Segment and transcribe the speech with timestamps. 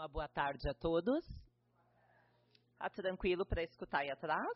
[0.00, 1.22] Uma boa tarde a todos.
[2.78, 4.48] Tá tranquilo para escutar aí atrás?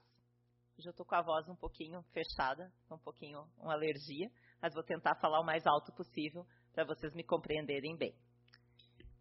[0.78, 4.30] Já estou com a voz um pouquinho fechada, um pouquinho uma alergia,
[4.62, 8.16] mas vou tentar falar o mais alto possível para vocês me compreenderem bem.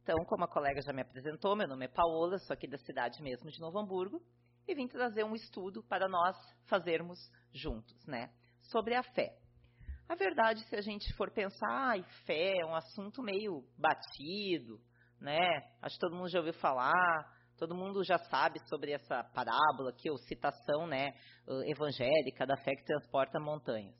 [0.01, 3.21] Então, como a colega já me apresentou, meu nome é Paola, sou aqui da cidade
[3.21, 4.25] mesmo de Novo Hamburgo
[4.65, 6.37] e vim trazer um estudo para nós
[6.69, 7.19] fazermos
[7.53, 8.33] juntos, né?
[8.71, 9.37] Sobre a fé.
[10.07, 14.79] A verdade, se a gente for pensar, ai, fé é um assunto meio batido,
[15.23, 15.39] né?
[15.81, 17.25] Acho que todo mundo já ouviu falar,
[17.57, 21.13] todo mundo já sabe sobre essa parábola aqui, ou citação, né,
[21.65, 23.95] evangélica da fé que transporta montanhas.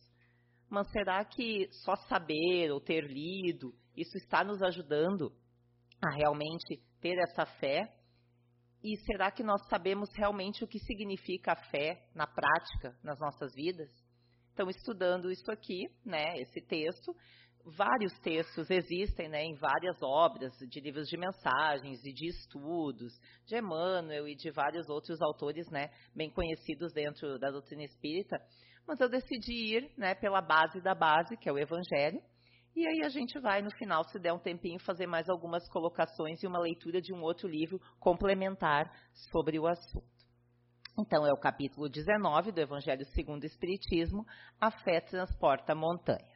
[0.69, 5.31] Mas será que só saber ou ter lido, isso está nos ajudando
[6.03, 7.95] a realmente ter essa fé?
[8.83, 13.53] E será que nós sabemos realmente o que significa a fé na prática, nas nossas
[13.55, 13.89] vidas?
[14.51, 17.15] Então, estudando isso aqui, né, esse texto,
[17.65, 23.13] vários textos existem né, em várias obras de livros de mensagens e de estudos,
[23.45, 28.37] de Emmanuel e de vários outros autores né, bem conhecidos dentro da doutrina espírita,
[28.85, 32.21] mas eu decidi ir né, pela base da base, que é o Evangelho,
[32.75, 36.41] e aí a gente vai, no final, se der um tempinho, fazer mais algumas colocações
[36.41, 38.91] e uma leitura de um outro livro complementar
[39.31, 40.11] sobre o assunto.
[40.99, 44.25] Então, é o capítulo 19 do Evangelho segundo o Espiritismo,
[44.59, 46.32] A Fé Transporta Montanha.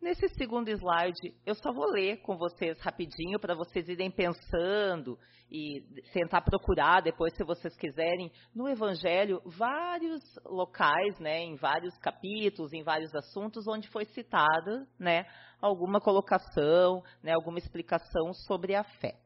[0.00, 5.18] Nesse segundo slide, eu só vou ler com vocês rapidinho para vocês irem pensando
[5.50, 5.82] e
[6.12, 12.84] tentar procurar depois, se vocês quiserem, no Evangelho, vários locais, né, em vários capítulos, em
[12.84, 15.24] vários assuntos, onde foi citada né,
[15.60, 19.18] alguma colocação, né, alguma explicação sobre a fé.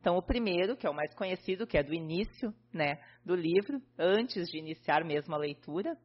[0.00, 3.78] Então, o primeiro, que é o mais conhecido, que é do início né, do livro,
[3.98, 5.98] antes de iniciar mesmo a leitura,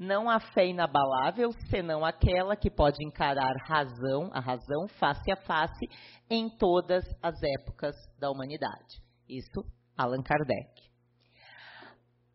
[0.00, 5.86] não há fé inabalável, senão aquela que pode encarar razão, a razão face a face
[6.30, 8.98] em todas as épocas da humanidade.
[9.28, 9.62] Isso,
[9.94, 10.90] Allan Kardec.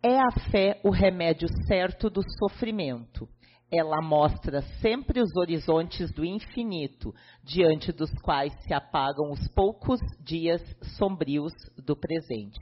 [0.03, 3.28] É a fé o remédio certo do sofrimento.
[3.72, 7.11] Ela mostra sempre os horizontes do infinito,
[7.44, 10.61] diante dos quais se apagam os poucos dias
[11.00, 11.51] sombrios
[11.84, 12.59] do presente.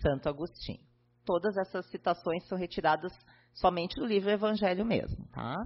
[0.00, 0.80] Santo Agostinho.
[1.26, 3.12] Todas essas citações são retiradas
[3.56, 5.56] somente do livro Evangelho mesmo, tá?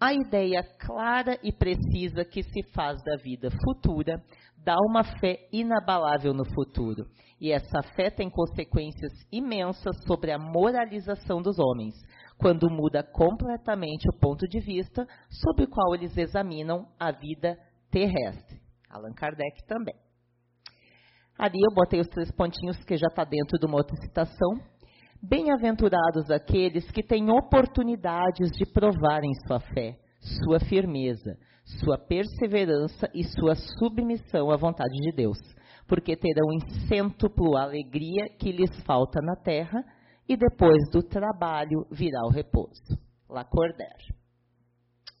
[0.00, 4.22] A ideia clara e precisa que se faz da vida futura
[4.56, 7.06] dá uma fé inabalável no futuro.
[7.40, 11.94] E essa fé tem consequências imensas sobre a moralização dos homens,
[12.36, 17.58] quando muda completamente o ponto de vista sob o qual eles examinam a vida
[17.90, 18.60] terrestre.
[18.88, 19.94] Allan Kardec também.
[21.36, 24.60] Ali eu botei os três pontinhos que já está dentro de uma outra citação,
[25.20, 31.36] Bem-aventurados aqueles que têm oportunidades de provarem sua fé, sua firmeza,
[31.82, 35.38] sua perseverança e sua submissão à vontade de Deus,
[35.88, 39.84] porque terão em cêntuplo a alegria que lhes falta na terra,
[40.28, 42.96] e depois do trabalho virá o repouso.
[43.28, 44.17] Lacordaire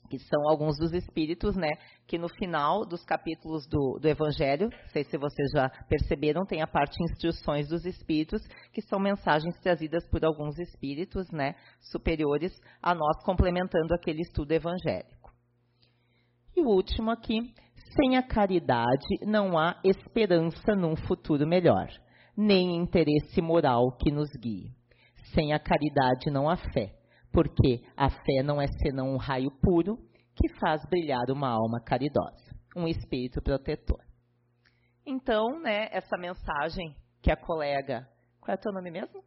[0.08, 1.70] que são alguns dos espíritos, né,
[2.06, 6.62] que no final dos capítulos do, do Evangelho, não sei se vocês já perceberam, tem
[6.62, 8.40] a parte instruções dos espíritos,
[8.72, 12.52] que são mensagens trazidas por alguns espíritos, né, superiores
[12.82, 15.32] a nós, complementando aquele estudo evangélico.
[16.56, 17.38] E o último aqui,
[17.94, 21.88] sem a caridade não há esperança num futuro melhor,
[22.36, 24.72] nem interesse moral que nos guie.
[25.34, 26.97] Sem a caridade não há fé
[27.32, 29.98] porque a fé não é senão um raio puro
[30.34, 34.00] que faz brilhar uma alma caridosa, um espírito protetor.
[35.04, 38.08] Então, né, essa mensagem que a colega,
[38.40, 39.22] qual é o teu nome mesmo?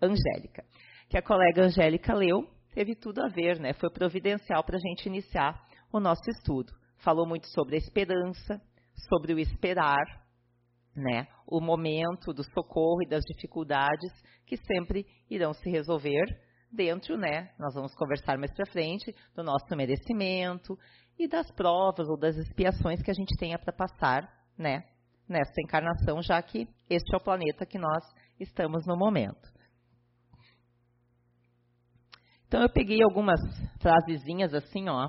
[0.00, 0.64] Angélica.
[1.08, 3.72] Que a colega Angélica leu, teve tudo a ver, né?
[3.74, 5.62] Foi providencial para a gente iniciar
[5.92, 6.72] o nosso estudo.
[6.98, 8.60] Falou muito sobre a esperança,
[9.08, 10.04] sobre o esperar,
[10.94, 11.26] né?
[11.46, 14.12] O momento do socorro e das dificuldades
[14.46, 16.24] que sempre irão se resolver
[16.70, 20.78] dentro, né, nós vamos conversar mais para frente, do nosso merecimento
[21.18, 24.84] e das provas ou das expiações que a gente tenha para passar, né,
[25.28, 28.04] nessa encarnação, já que este é o planeta que nós
[28.38, 29.56] estamos no momento.
[32.46, 33.40] Então eu peguei algumas
[33.80, 35.08] frasezinhas assim, ó,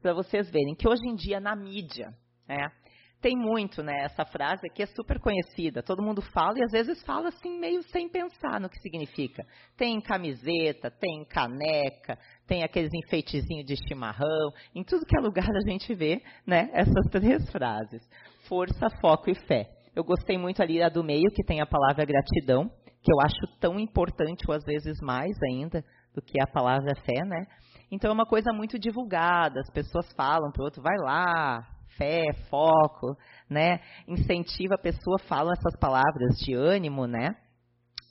[0.00, 2.14] para vocês verem que hoje em dia na mídia,
[2.46, 2.70] né,
[3.20, 4.04] tem muito, né?
[4.04, 5.82] Essa frase que é super conhecida.
[5.82, 9.44] Todo mundo fala e às vezes fala assim meio sem pensar no que significa.
[9.76, 12.16] Tem camiseta, tem caneca,
[12.46, 14.52] tem aqueles enfeitezinhos de chimarrão.
[14.74, 16.70] Em tudo que é lugar a gente vê, né?
[16.72, 18.08] Essas três frases:
[18.48, 19.68] força, foco e fé.
[19.96, 22.70] Eu gostei muito ali da do meio que tem a palavra gratidão,
[23.02, 27.24] que eu acho tão importante ou às vezes mais ainda do que a palavra fé,
[27.24, 27.46] né?
[27.90, 29.58] Então é uma coisa muito divulgada.
[29.58, 31.66] As pessoas falam para o outro, vai lá,
[31.98, 33.14] fé, foco,
[33.50, 33.80] né?
[34.06, 37.36] Incentiva a pessoa, falam essas palavras de ânimo, né?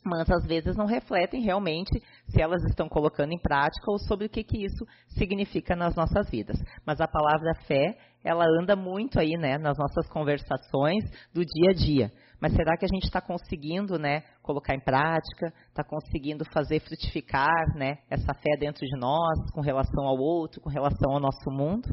[0.06, 4.30] Mas às vezes não refletem realmente se elas estão colocando em prática ou sobre o
[4.30, 4.86] que, que isso
[5.18, 6.58] significa nas nossas vidas.
[6.86, 11.04] Mas a palavra fé, ela anda muito aí, né, nas nossas conversações
[11.34, 12.12] do dia a dia.
[12.40, 17.76] Mas será que a gente está conseguindo, né, colocar em prática, está conseguindo fazer frutificar,
[17.76, 21.90] né, essa fé dentro de nós, com relação ao outro, com relação ao nosso mundo?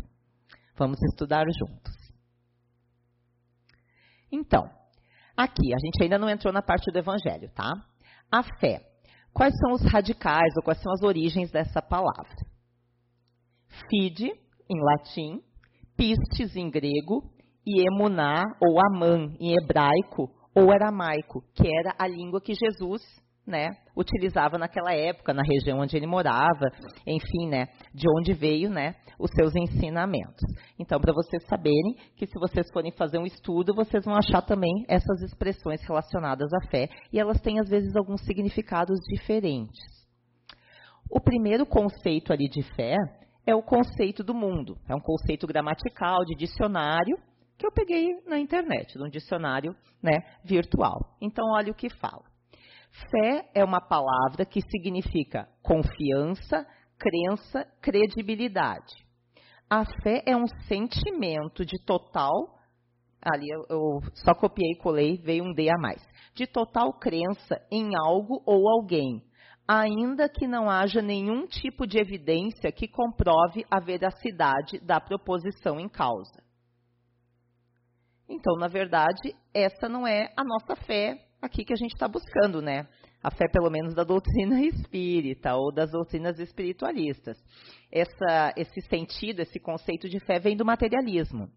[0.76, 1.94] Vamos estudar juntos.
[4.30, 4.64] Então,
[5.36, 7.72] aqui a gente ainda não entrou na parte do Evangelho, tá?
[8.30, 8.80] A fé.
[9.32, 12.36] Quais são os radicais ou quais são as origens dessa palavra?
[13.88, 14.30] Fide,
[14.70, 15.40] em latim,
[15.96, 17.32] pistes, em grego,
[17.66, 23.02] e emuná, ou amã, em hebraico, ou aramaico, que era a língua que Jesus
[23.46, 26.66] né, utilizava naquela época, na região onde ele morava,
[27.06, 30.42] enfim, né, de onde veio, né, os seus ensinamentos.
[30.78, 34.84] Então, para vocês saberem que se vocês forem fazer um estudo, vocês vão achar também
[34.88, 39.78] essas expressões relacionadas à fé, e elas têm às vezes alguns significados diferentes.
[41.10, 42.96] O primeiro conceito ali de fé
[43.46, 44.76] é o conceito do mundo.
[44.88, 47.16] É um conceito gramatical de dicionário
[47.56, 51.14] que eu peguei na internet, num dicionário, né, virtual.
[51.20, 52.24] Então, olha o que fala.
[53.10, 56.64] Fé é uma palavra que significa confiança,
[56.96, 58.94] crença, credibilidade.
[59.68, 62.54] A fé é um sentimento de total.
[63.20, 66.06] Ali eu, eu só copiei e colei, veio um D a mais.
[66.34, 69.24] De total crença em algo ou alguém,
[69.66, 75.88] ainda que não haja nenhum tipo de evidência que comprove a veracidade da proposição em
[75.88, 76.44] causa.
[78.28, 82.60] Então, na verdade, essa não é a nossa fé aqui que a gente está buscando,
[82.60, 82.86] né?
[83.22, 87.36] A fé, pelo menos, da doutrina espírita ou das doutrinas espiritualistas.
[87.90, 91.48] Essa, esse sentido, esse conceito de fé vem do materialismo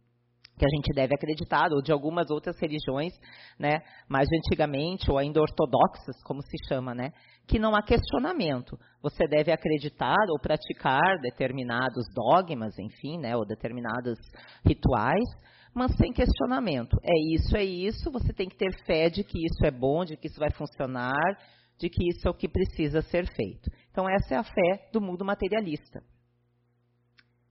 [0.57, 3.13] que a gente deve acreditar, ou de algumas outras religiões,
[3.59, 7.11] né, mais antigamente, ou ainda ortodoxas, como se chama, né,
[7.47, 8.77] que não há questionamento.
[9.01, 14.17] Você deve acreditar ou praticar determinados dogmas, enfim, né, ou determinados
[14.65, 15.29] rituais,
[15.77, 16.97] mas sem questionamento.
[17.03, 20.17] É isso, é isso, você tem que ter fé de que isso é bom, de
[20.17, 21.37] que isso vai funcionar,
[21.77, 23.69] de que isso é o que precisa ser feito.
[23.91, 26.01] Então, essa é a fé do mundo materialista.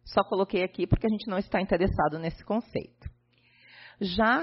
[0.04, 3.08] Só coloquei aqui porque a gente não está interessado nesse conceito.
[4.00, 4.42] Já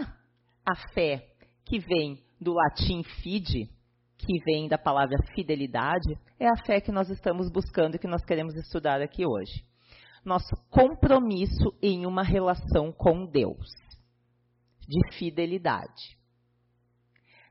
[0.65, 1.27] a fé
[1.65, 3.69] que vem do latim fide,
[4.17, 8.23] que vem da palavra fidelidade, é a fé que nós estamos buscando e que nós
[8.25, 9.72] queremos estudar aqui hoje
[10.23, 13.67] nosso compromisso em uma relação com Deus,
[14.87, 16.17] de fidelidade.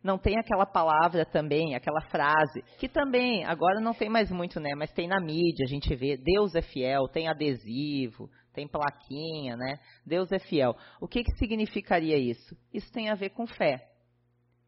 [0.03, 4.71] Não tem aquela palavra também, aquela frase, que também, agora não tem mais muito, né?
[4.77, 9.79] Mas tem na mídia, a gente vê, Deus é fiel, tem adesivo, tem plaquinha, né?
[10.05, 10.75] Deus é fiel.
[11.01, 12.57] O que, que significaria isso?
[12.73, 13.89] Isso tem a ver com fé.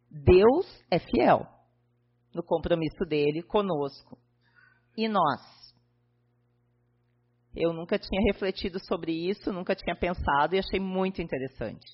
[0.08, 1.44] Deus é fiel
[2.32, 4.16] no compromisso dele conosco.
[4.96, 5.63] E nós?
[7.56, 11.86] Eu nunca tinha refletido sobre isso, nunca tinha pensado e achei muito interessante.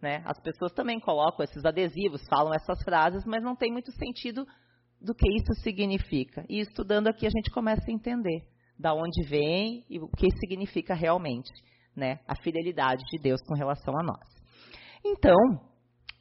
[0.00, 0.22] Né?
[0.24, 4.46] As pessoas também colocam esses adesivos, falam essas frases, mas não tem muito sentido
[5.00, 6.44] do que isso significa.
[6.48, 8.42] E estudando aqui a gente começa a entender
[8.78, 11.52] da onde vem e o que significa realmente
[11.94, 14.26] né, a fidelidade de Deus com relação a nós.
[15.04, 15.36] Então,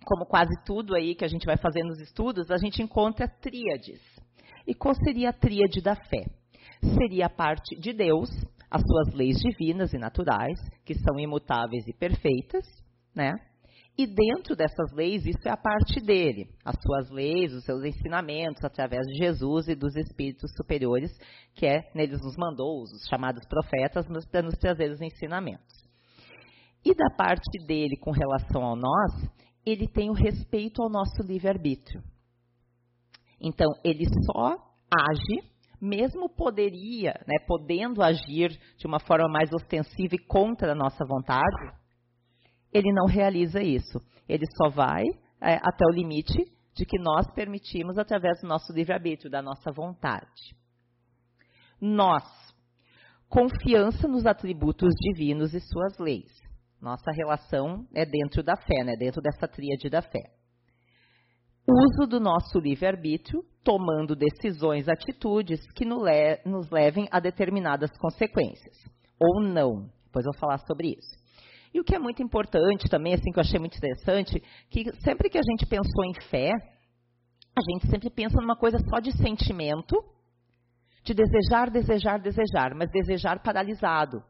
[0.05, 4.01] como quase tudo aí que a gente vai fazendo nos estudos, a gente encontra tríades.
[4.67, 6.25] E qual seria a tríade da fé?
[6.97, 8.29] Seria a parte de Deus,
[8.71, 12.65] as suas leis divinas e naturais, que são imutáveis e perfeitas,
[13.13, 13.33] né?
[13.97, 18.63] E dentro dessas leis, isso é a parte dele, as suas leis, os seus ensinamentos
[18.63, 21.11] através de Jesus e dos espíritos superiores,
[21.53, 25.81] que é neles nos mandou, os chamados profetas, para nos trazer os ensinamentos.
[26.85, 29.29] E da parte dele com relação ao nós,
[29.65, 32.01] ele tem o respeito ao nosso livre-arbítrio.
[33.39, 34.55] Então, ele só
[34.89, 35.50] age
[35.81, 41.73] mesmo poderia, né, podendo agir de uma forma mais ostensiva e contra a nossa vontade,
[42.71, 43.99] ele não realiza isso.
[44.29, 45.03] Ele só vai
[45.41, 46.45] é, até o limite
[46.75, 50.55] de que nós permitimos através do nosso livre-arbítrio, da nossa vontade.
[51.81, 52.23] Nós,
[53.27, 56.31] confiança nos atributos divinos e suas leis.
[56.79, 58.93] Nossa relação é dentro da fé, né?
[58.95, 60.40] dentro dessa tríade da fé
[61.67, 68.77] uso do nosso livre-arbítrio, tomando decisões, atitudes que nos levem a determinadas consequências,
[69.19, 69.89] ou não.
[70.05, 71.21] Depois vou falar sobre isso.
[71.73, 75.29] E o que é muito importante também, assim, que eu achei muito interessante, que sempre
[75.29, 76.51] que a gente pensou em fé,
[77.55, 79.95] a gente sempre pensa numa coisa só de sentimento,
[81.03, 84.21] de desejar, desejar, desejar, mas desejar paralisado.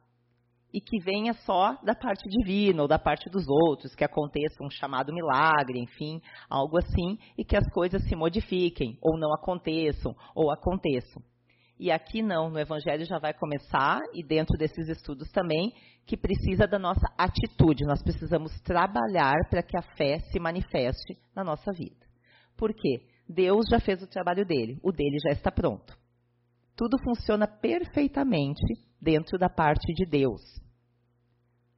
[0.74, 4.70] E que venha só da parte divina ou da parte dos outros, que aconteça um
[4.70, 10.52] chamado milagre, enfim, algo assim, e que as coisas se modifiquem, ou não aconteçam, ou
[10.52, 11.22] aconteçam.
[11.80, 15.74] E aqui não, no Evangelho já vai começar, e dentro desses estudos também,
[16.06, 17.86] que precisa da nossa atitude.
[17.86, 22.06] Nós precisamos trabalhar para que a fé se manifeste na nossa vida.
[22.56, 23.08] Por quê?
[23.28, 26.01] Deus já fez o trabalho dele, o dele já está pronto.
[26.76, 28.66] Tudo funciona perfeitamente
[29.02, 30.42] dentro da parte de Deus.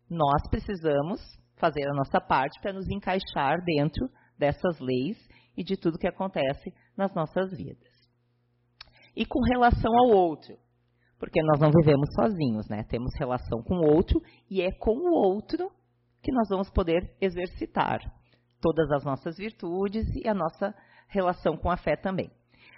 [0.09, 1.19] Nós precisamos
[1.55, 5.17] fazer a nossa parte para nos encaixar dentro dessas leis
[5.55, 7.91] e de tudo que acontece nas nossas vidas.
[9.15, 10.57] E com relação ao outro,
[11.19, 12.83] porque nós não vivemos sozinhos, né?
[12.83, 15.71] Temos relação com o outro e é com o outro
[16.21, 17.99] que nós vamos poder exercitar
[18.59, 20.73] todas as nossas virtudes e a nossa
[21.07, 22.31] relação com a fé também.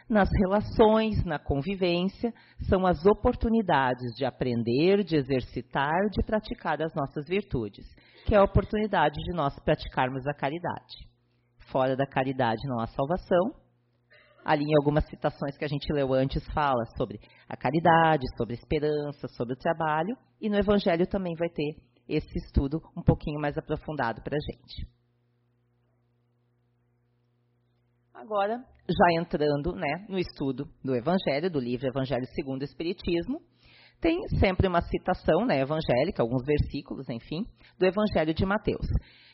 [0.07, 2.31] Nas relações, na convivência,
[2.69, 7.85] são as oportunidades de aprender, de exercitar, de praticar as nossas virtudes,
[8.23, 11.09] que é a oportunidade de nós praticarmos a caridade.
[11.71, 13.55] Fora da caridade não há salvação.
[14.45, 17.19] Ali em algumas citações que a gente leu antes fala sobre
[17.49, 22.37] a caridade, sobre a esperança, sobre o trabalho, e no Evangelho também vai ter esse
[22.37, 24.87] estudo um pouquinho mais aprofundado para a gente.
[28.15, 33.41] Agora, já entrando né, no estudo do Evangelho, do livro Evangelho segundo o Espiritismo,
[33.99, 37.45] tem sempre uma citação né, evangélica, alguns versículos, enfim,
[37.77, 38.87] do Evangelho de Mateus,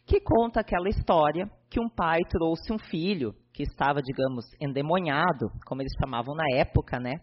[0.06, 5.82] que conta aquela história que um pai trouxe um filho que estava, digamos, endemoniado, como
[5.82, 7.14] eles chamavam na época, né?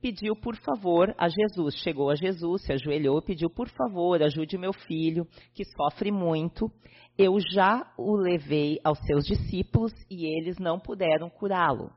[0.00, 1.76] Pediu por favor a Jesus.
[1.76, 6.70] Chegou a Jesus, se ajoelhou pediu por favor, ajude meu filho, que sofre muito.
[7.16, 11.90] Eu já o levei aos seus discípulos e eles não puderam curá-lo.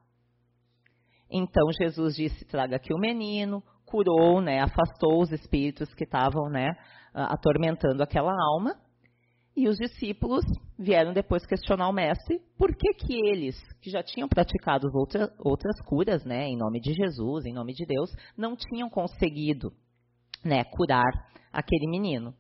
[1.30, 4.60] Então Jesus disse: traga aqui o menino, curou, né?
[4.62, 6.70] Afastou os espíritos que estavam, né?
[7.14, 8.76] Atormentando aquela alma
[9.58, 10.46] e os discípulos
[10.78, 15.82] vieram depois questionar o mestre por que, que eles, que já tinham praticado outra, outras
[15.82, 19.74] curas, né, em nome de Jesus, em nome de Deus, não tinham conseguido
[20.46, 21.12] né, curar
[21.52, 22.36] aquele menino.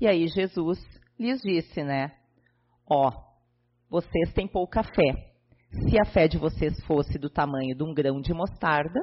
[0.00, 0.76] E aí Jesus
[1.16, 2.10] lhes disse, né,
[2.84, 3.12] ó,
[3.88, 5.34] vocês têm pouca fé.
[5.88, 9.00] Se a fé de vocês fosse do tamanho de um grão de mostarda,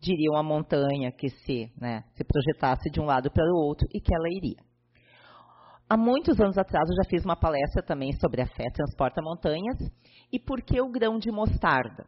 [0.00, 4.00] diriam a montanha que se, né, se projetasse de um lado para o outro e
[4.00, 4.69] que ela iria.
[5.92, 9.76] Há muitos anos atrás eu já fiz uma palestra também sobre a fé transporta montanhas
[10.32, 12.06] e por que o grão de mostarda.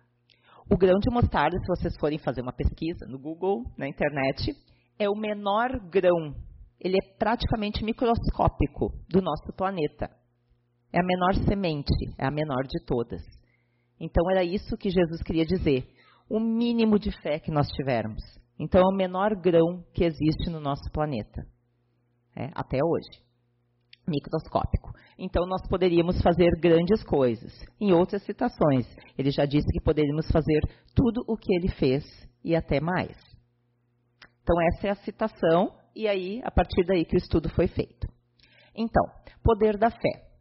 [0.70, 4.52] O grão de mostarda, se vocês forem fazer uma pesquisa no Google, na internet,
[4.96, 6.32] é o menor grão.
[6.78, 10.08] Ele é praticamente microscópico do nosso planeta.
[10.92, 13.22] É a menor semente, é a menor de todas.
[13.98, 15.88] Então era isso que Jesus queria dizer.
[16.30, 18.22] O mínimo de fé que nós tivermos.
[18.60, 21.44] Então é o menor grão que existe no nosso planeta.
[22.36, 23.31] É, até hoje
[24.06, 24.92] microscópico.
[25.18, 27.52] Então, nós poderíamos fazer grandes coisas.
[27.80, 30.60] Em outras citações, ele já disse que poderíamos fazer
[30.94, 32.04] tudo o que ele fez
[32.44, 33.16] e até mais.
[34.42, 38.08] Então, essa é a citação, e aí, a partir daí que o estudo foi feito.
[38.74, 39.04] Então,
[39.44, 40.32] poder da fé.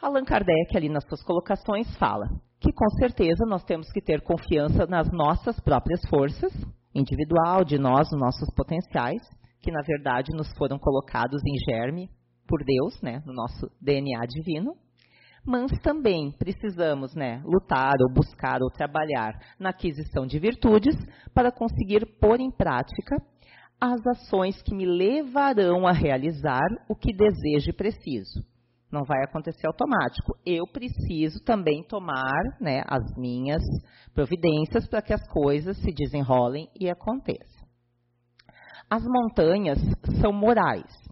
[0.00, 2.28] Allan Kardec, ali nas suas colocações, fala
[2.60, 6.52] que com certeza nós temos que ter confiança nas nossas próprias forças,
[6.94, 9.22] individual, de nós, nos nossos potenciais,
[9.60, 12.08] que na verdade nos foram colocados em germe
[12.46, 14.74] por Deus, né, no nosso DNA divino,
[15.44, 20.96] mas também precisamos né, lutar ou buscar ou trabalhar na aquisição de virtudes
[21.32, 23.16] para conseguir pôr em prática
[23.80, 28.44] as ações que me levarão a realizar o que desejo e preciso.
[28.90, 30.32] Não vai acontecer automático.
[30.44, 33.62] Eu preciso também tomar né, as minhas
[34.14, 37.66] providências para que as coisas se desenrolem e aconteçam.
[38.88, 39.78] As montanhas
[40.20, 41.05] são morais.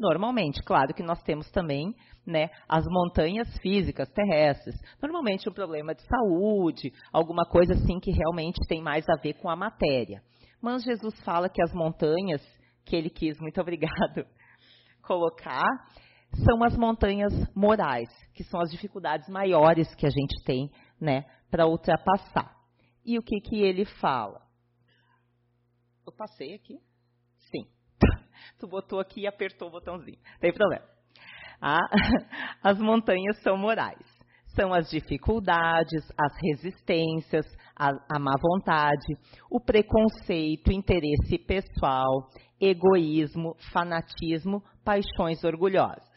[0.00, 1.94] Normalmente, claro que nós temos também
[2.26, 4.74] né, as montanhas físicas terrestres.
[5.00, 9.50] Normalmente um problema de saúde, alguma coisa assim que realmente tem mais a ver com
[9.50, 10.22] a matéria.
[10.58, 12.40] Mas Jesus fala que as montanhas
[12.86, 14.26] que ele quis, muito obrigado,
[15.02, 15.68] colocar,
[16.46, 21.66] são as montanhas morais, que são as dificuldades maiores que a gente tem né, para
[21.66, 22.56] ultrapassar.
[23.04, 24.40] E o que, que ele fala?
[26.06, 26.78] Eu passei aqui?
[28.58, 30.18] Tu botou aqui e apertou o botãozinho.
[30.40, 30.84] Tem problema.
[31.60, 31.88] Ah,
[32.62, 34.20] as montanhas são morais.
[34.54, 39.16] São as dificuldades, as resistências, a, a má vontade,
[39.48, 42.28] o preconceito, interesse pessoal,
[42.60, 46.10] egoísmo, fanatismo, paixões orgulhosas.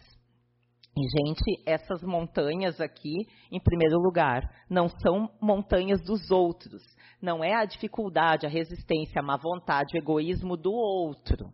[0.95, 3.13] E, gente, essas montanhas aqui,
[3.51, 6.83] em primeiro lugar, não são montanhas dos outros.
[7.21, 11.51] Não é a dificuldade, a resistência, a má vontade, o egoísmo do outro.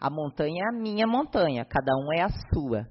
[0.00, 2.86] A montanha é a minha montanha, cada um é a sua.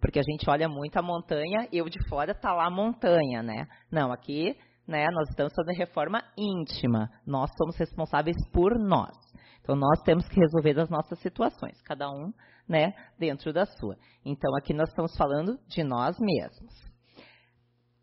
[0.00, 3.66] Porque a gente olha muito a montanha, eu de fora tá lá a montanha, né?
[3.90, 4.56] Não, aqui,
[4.86, 7.10] né, nós estamos fazendo reforma íntima.
[7.26, 9.16] Nós somos responsáveis por nós.
[9.62, 12.32] Então nós temos que resolver as nossas situações, cada um,
[12.68, 13.96] né, dentro da sua.
[14.24, 16.74] Então aqui nós estamos falando de nós mesmos.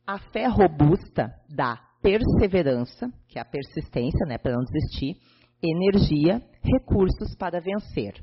[0.08, 5.18] A fé robusta dá perseverança, que é a persistência, né, para não desistir,
[5.62, 8.14] energia, recursos para vencer.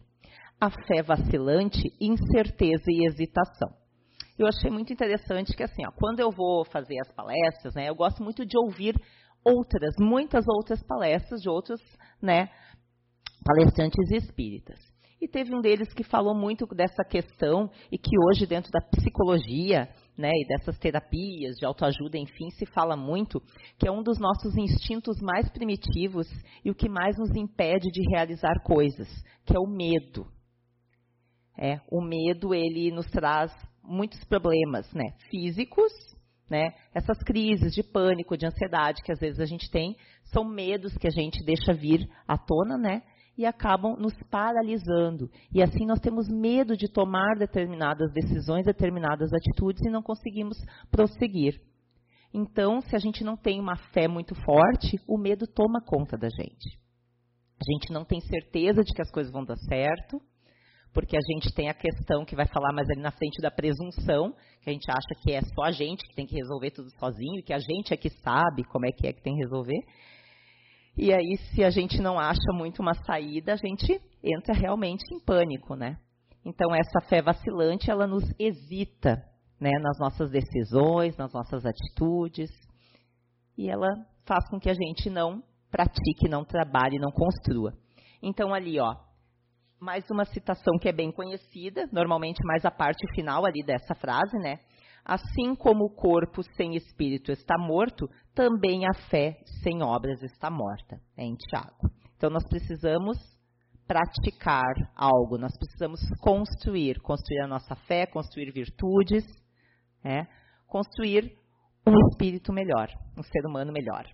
[0.60, 3.68] A fé vacilante, incerteza e hesitação.
[4.36, 7.94] Eu achei muito interessante que, assim, ó, quando eu vou fazer as palestras, né, eu
[7.94, 8.94] gosto muito de ouvir
[9.44, 11.80] outras, muitas outras palestras de outros
[12.20, 12.48] né,
[13.44, 14.78] palestrantes espíritas.
[15.20, 19.88] E teve um deles que falou muito dessa questão e que hoje, dentro da psicologia
[20.16, 23.40] né, e dessas terapias de autoajuda, enfim, se fala muito,
[23.76, 26.28] que é um dos nossos instintos mais primitivos
[26.64, 29.08] e o que mais nos impede de realizar coisas,
[29.44, 30.37] que é o medo.
[31.58, 35.92] É, o medo, ele nos traz muitos problemas né, físicos,
[36.48, 39.96] né, essas crises de pânico, de ansiedade que às vezes a gente tem,
[40.32, 43.02] são medos que a gente deixa vir à tona, né?
[43.38, 45.30] e acabam nos paralisando.
[45.54, 50.58] E assim nós temos medo de tomar determinadas decisões, determinadas atitudes e não conseguimos
[50.90, 51.60] prosseguir.
[52.34, 56.28] Então, se a gente não tem uma fé muito forte, o medo toma conta da
[56.28, 56.78] gente.
[57.60, 60.20] A gente não tem certeza de que as coisas vão dar certo,
[60.92, 64.34] porque a gente tem a questão que vai falar mais ali na frente da presunção,
[64.62, 67.42] que a gente acha que é só a gente que tem que resolver tudo sozinho,
[67.44, 69.80] que a gente é que sabe como é que é que tem que resolver.
[70.96, 75.20] E aí, se a gente não acha muito uma saída, a gente entra realmente em
[75.20, 75.96] pânico, né?
[76.44, 79.24] Então, essa fé vacilante, ela nos hesita
[79.60, 82.50] né, nas nossas decisões, nas nossas atitudes,
[83.56, 83.88] e ela
[84.24, 87.72] faz com que a gente não pratique, não trabalhe, não construa.
[88.22, 88.94] Então, ali, ó,
[89.80, 94.36] mais uma citação que é bem conhecida, normalmente mais a parte final ali dessa frase,
[94.38, 94.58] né?
[95.04, 101.00] Assim como o corpo sem espírito está morto, também a fé sem obras está morta.
[101.16, 101.90] É em Tiago.
[102.16, 103.16] Então nós precisamos
[103.86, 109.24] praticar algo, nós precisamos construir, construir a nossa fé, construir virtudes,
[110.04, 110.26] é,
[110.66, 111.38] construir
[111.86, 114.04] um espírito melhor, um ser humano melhor.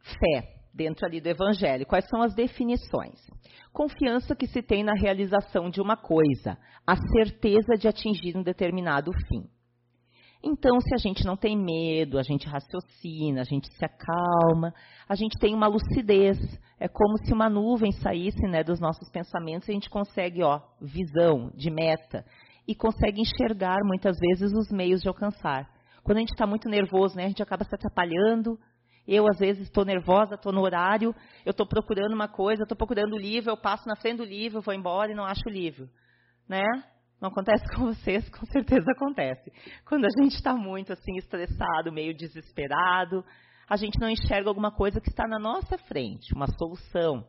[0.00, 1.86] Fé dentro ali do Evangelho.
[1.86, 3.20] Quais são as definições?
[3.72, 9.10] Confiança que se tem na realização de uma coisa, a certeza de atingir um determinado
[9.28, 9.48] fim.
[10.44, 14.74] Então, se a gente não tem medo, a gente raciocina, a gente se acalma,
[15.08, 16.36] a gente tem uma lucidez.
[16.80, 20.60] É como se uma nuvem saísse né, dos nossos pensamentos e a gente consegue, ó,
[20.80, 22.24] visão de meta
[22.66, 25.68] e consegue enxergar muitas vezes os meios de alcançar.
[26.02, 28.58] Quando a gente está muito nervoso, né, a gente acaba se atrapalhando,
[29.06, 33.14] eu, às vezes, estou nervosa, estou no horário, eu estou procurando uma coisa, estou procurando
[33.14, 35.88] o livro, eu passo na frente do livro, vou embora e não acho o livro.
[36.48, 36.64] Né?
[37.20, 38.28] Não acontece com vocês?
[38.30, 39.52] Com certeza acontece.
[39.84, 43.24] Quando a gente está muito assim, estressado, meio desesperado,
[43.68, 47.26] a gente não enxerga alguma coisa que está na nossa frente, uma solução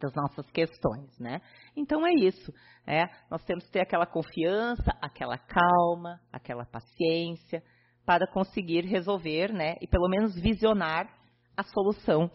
[0.00, 1.40] das nossas questões, né?
[1.74, 2.52] Então é isso,
[2.86, 3.04] é.
[3.30, 7.62] Nós temos que ter aquela confiança, aquela calma, aquela paciência,
[8.06, 11.10] para conseguir resolver, né, e pelo menos visionar
[11.56, 12.30] a solução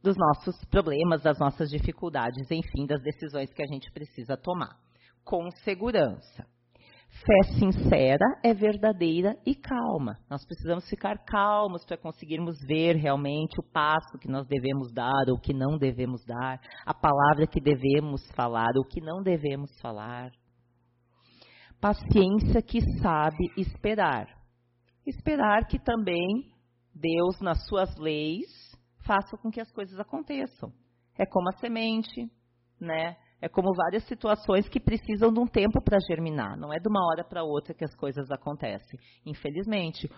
[0.00, 4.76] dos nossos problemas, das nossas dificuldades, enfim, das decisões que a gente precisa tomar.
[5.24, 6.46] Com segurança.
[7.10, 10.18] Fé sincera é verdadeira e calma.
[10.30, 15.38] Nós precisamos ficar calmos para conseguirmos ver realmente o passo que nós devemos dar ou
[15.38, 20.30] que não devemos dar, a palavra que devemos falar ou que não devemos falar.
[21.80, 24.37] Paciência que sabe esperar
[25.08, 26.52] esperar que também
[26.94, 28.46] Deus, nas suas leis,
[29.06, 30.72] faça com que as coisas aconteçam.
[31.18, 32.30] É como a semente,
[32.80, 33.16] né?
[33.40, 36.56] É como várias situações que precisam de um tempo para germinar.
[36.56, 40.10] Não é de uma hora para outra que as coisas acontecem, infelizmente.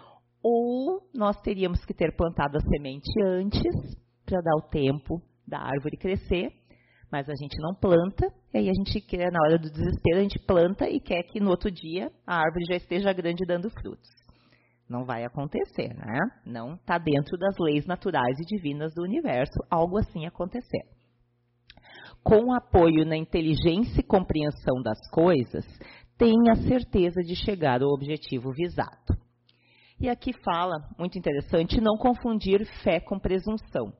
[0.43, 5.99] Ou nós teríamos que ter plantado a semente antes para dar o tempo da árvore
[5.99, 6.51] crescer,
[7.13, 10.23] mas a gente não planta, e aí a gente quer, na hora do desespero, a
[10.23, 14.09] gente planta e quer que no outro dia a árvore já esteja grande dando frutos.
[14.91, 16.19] Não vai acontecer, né?
[16.45, 20.83] Não está dentro das leis naturais e divinas do universo algo assim acontecer.
[22.25, 25.65] Com apoio na inteligência e compreensão das coisas,
[26.19, 29.17] tenha certeza de chegar ao objetivo visado.
[30.01, 33.93] E aqui fala, muito interessante, não confundir fé com presunção.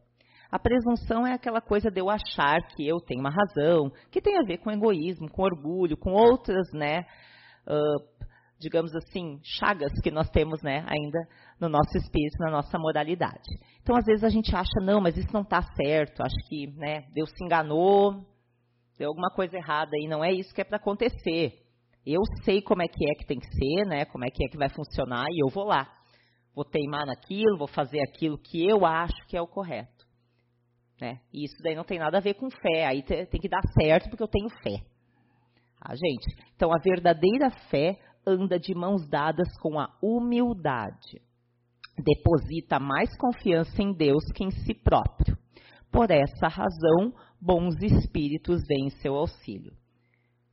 [0.51, 4.37] A presunção é aquela coisa de eu achar que eu tenho uma razão, que tem
[4.37, 7.07] a ver com egoísmo, com orgulho, com outras né,
[7.69, 8.10] uh,
[8.61, 11.19] digamos assim, chagas que nós temos né, ainda
[11.59, 13.49] no nosso espírito, na nossa moralidade.
[13.83, 17.07] Então, às vezes a gente acha, não, mas isso não está certo, acho que né,
[17.15, 18.23] Deus se enganou,
[18.99, 21.55] deu alguma coisa errada aí, não é isso que é para acontecer.
[22.05, 24.49] Eu sei como é que é que tem que ser, né, como é que é
[24.49, 25.91] que vai funcionar e eu vou lá.
[26.55, 30.07] Vou teimar naquilo, vou fazer aquilo que eu acho que é o correto.
[31.01, 31.19] Né?
[31.33, 34.11] E isso daí não tem nada a ver com fé, aí tem que dar certo
[34.11, 34.85] porque eu tenho fé.
[35.81, 41.21] Ah, gente, então a verdadeira fé anda de mãos dadas com a humildade.
[41.99, 45.37] Deposita mais confiança em Deus que em si próprio.
[45.91, 49.73] Por essa razão, bons espíritos vêm em seu auxílio.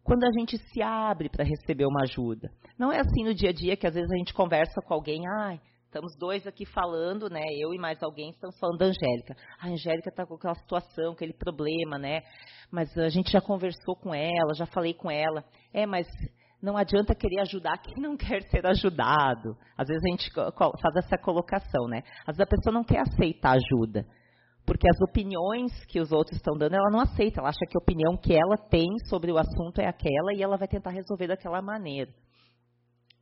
[0.04, 3.54] Quando a gente se abre para receber uma ajuda, não é assim no dia a
[3.54, 7.42] dia que às vezes a gente conversa com alguém, ai, Estamos dois aqui falando, né?
[7.58, 9.38] Eu e mais alguém estamos falando da Angélica.
[9.58, 12.24] A Angélica está com aquela situação, aquele problema, né?
[12.70, 15.46] Mas a gente já conversou com ela, já falei com ela.
[15.74, 16.06] É, mas
[16.62, 19.58] não adianta querer ajudar quem não quer ser ajudado.
[19.78, 22.02] Às vezes a gente faz essa colocação, né?
[22.26, 24.06] Às vezes a pessoa não quer aceitar ajuda.
[24.66, 27.40] Porque as opiniões que os outros estão dando, ela não aceita.
[27.40, 30.58] Ela acha que a opinião que ela tem sobre o assunto é aquela e ela
[30.58, 32.12] vai tentar resolver daquela maneira.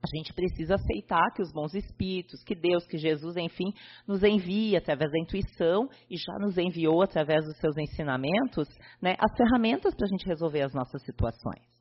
[0.02, 3.74] A gente precisa aceitar que os bons espíritos, que Deus, que Jesus, enfim,
[4.08, 8.68] nos envia através da intuição e já nos enviou através dos seus ensinamentos,
[9.02, 11.75] né, as ferramentas para a gente resolver as nossas situações.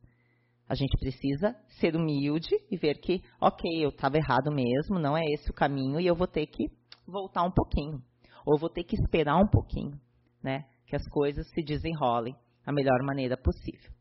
[0.68, 5.22] A gente precisa ser humilde e ver que, ok, eu estava errado mesmo, não é
[5.34, 6.64] esse o caminho e eu vou ter que
[7.06, 8.02] voltar um pouquinho.
[8.46, 9.98] Ou vou ter que esperar um pouquinho,
[10.42, 10.64] né?
[10.86, 13.92] Que as coisas se desenrolem da melhor maneira possível.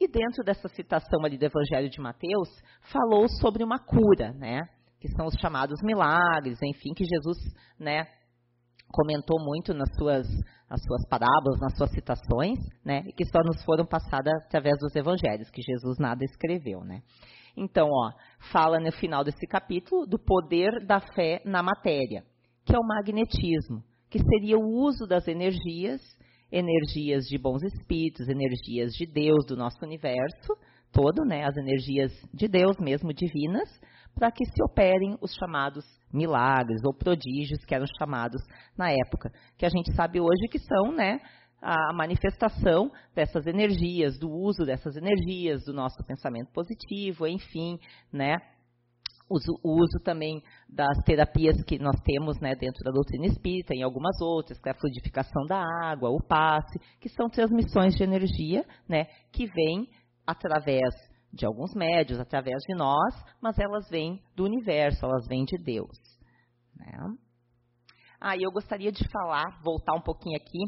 [0.00, 2.48] E dentro dessa citação ali do Evangelho de Mateus,
[2.90, 4.62] falou sobre uma cura, né?
[4.98, 7.38] Que são os chamados milagres, enfim, que Jesus,
[7.78, 8.06] né,
[8.92, 10.28] comentou muito nas suas,
[10.70, 15.50] nas suas parábolas, nas suas citações, né, que só nos foram passadas através dos evangelhos,
[15.50, 17.02] que Jesus nada escreveu, né.
[17.56, 18.12] Então, ó,
[18.52, 22.24] fala no final desse capítulo do poder da fé na matéria,
[22.64, 26.00] que é o magnetismo, que seria o uso das energias
[26.54, 30.52] energias de bons espíritos, energias de Deus do nosso universo
[30.92, 33.68] todo, né, as energias de Deus mesmo divinas,
[34.14, 38.42] para que se operem os chamados milagres ou prodígios que eram chamados
[38.76, 41.20] na época, que a gente sabe hoje que são, né,
[41.60, 47.78] a manifestação dessas energias, do uso dessas energias, do nosso pensamento positivo, enfim,
[48.12, 48.38] né,
[49.62, 54.20] o uso também das terapias que nós temos né, dentro da doutrina espírita, em algumas
[54.20, 59.06] outras, que é a fluidificação da água, o passe, que são transmissões de energia né,
[59.32, 59.88] que vêm
[60.26, 60.94] através
[61.32, 65.98] de alguns médios, através de nós, mas elas vêm do universo, elas vêm de Deus.
[66.76, 66.92] Né?
[68.20, 70.60] Ah, eu gostaria de falar, voltar um pouquinho aqui,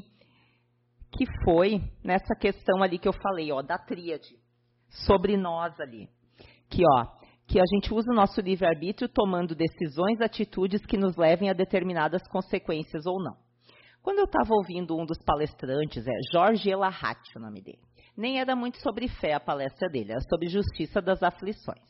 [1.12, 4.36] que foi nessa questão ali que eu falei, ó, da tríade,
[5.06, 6.08] sobre nós ali.
[6.68, 7.04] Que, ó,
[7.46, 12.26] que a gente usa o nosso livre-arbítrio tomando decisões, atitudes que nos levem a determinadas
[12.28, 13.36] consequências ou não.
[14.02, 17.80] Quando eu estava ouvindo um dos palestrantes, é Jorge Elahati o nome dele,
[18.16, 21.82] nem era muito sobre fé a palestra dele, era sobre justiça das aflições.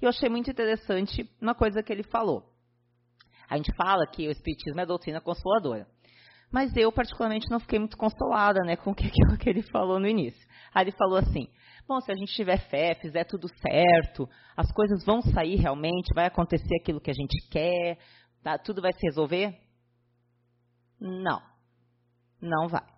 [0.00, 2.44] E eu achei muito interessante uma coisa que ele falou.
[3.48, 5.86] A gente fala que o Espiritismo é doutrina consoladora.
[6.50, 9.10] Mas eu, particularmente, não fiquei muito consolada né, com o que,
[9.40, 10.46] que ele falou no início.
[10.72, 11.48] Aí ele falou assim:
[11.86, 16.26] Bom, se a gente tiver fé, fizer tudo certo, as coisas vão sair realmente, vai
[16.26, 17.98] acontecer aquilo que a gente quer,
[18.42, 18.56] tá?
[18.56, 19.58] tudo vai se resolver?
[21.00, 21.42] Não,
[22.40, 22.93] não vai.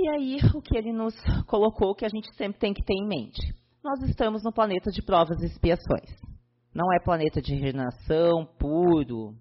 [0.00, 1.12] E aí, o que ele nos
[1.48, 3.52] colocou, que a gente sempre tem que ter em mente.
[3.82, 6.08] Nós estamos no planeta de provas e expiações.
[6.72, 9.34] Não é planeta de regeneração puro,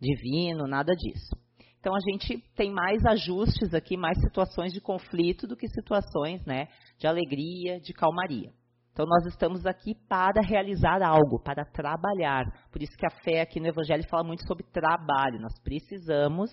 [0.00, 1.34] divino, nada disso.
[1.80, 6.68] Então a gente tem mais ajustes aqui, mais situações de conflito do que situações né,
[6.96, 8.52] de alegria, de calmaria.
[8.92, 12.44] Então nós estamos aqui para realizar algo, para trabalhar.
[12.70, 15.40] Por isso que a fé aqui no Evangelho fala muito sobre trabalho.
[15.40, 16.48] Nós precisamos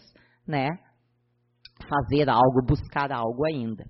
[0.47, 0.69] né,
[1.87, 3.85] fazer algo, buscar algo ainda.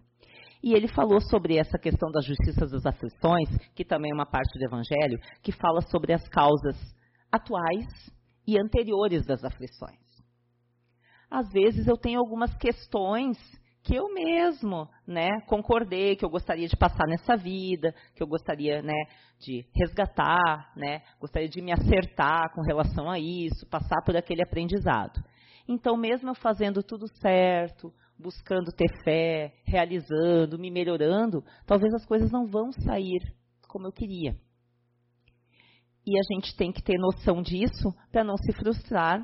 [0.64, 4.58] E ele falou sobre essa questão da justiça das aflições, que também é uma parte
[4.58, 6.76] do Evangelho, que fala sobre as causas
[7.32, 7.86] atuais
[8.48, 10.08] e anteriores das aflições
[11.30, 13.38] às vezes eu tenho algumas questões
[13.84, 18.82] que eu mesmo, né, concordei que eu gostaria de passar nessa vida, que eu gostaria,
[18.82, 19.06] né,
[19.40, 25.24] de resgatar, né, gostaria de me acertar com relação a isso, passar por aquele aprendizado.
[25.68, 32.32] Então, mesmo eu fazendo tudo certo, buscando ter fé, realizando, me melhorando, talvez as coisas
[32.32, 33.20] não vão sair
[33.68, 34.36] como eu queria.
[36.06, 39.20] E a gente tem que ter noção disso para não se frustrar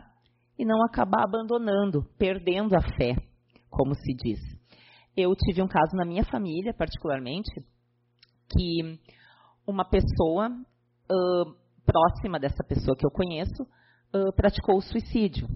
[0.60, 3.16] e não acabar abandonando, perdendo a fé,
[3.70, 4.40] como se diz.
[5.16, 7.50] Eu tive um caso na minha família, particularmente,
[8.50, 9.00] que
[9.66, 15.48] uma pessoa uh, próxima dessa pessoa que eu conheço uh, praticou o suicídio.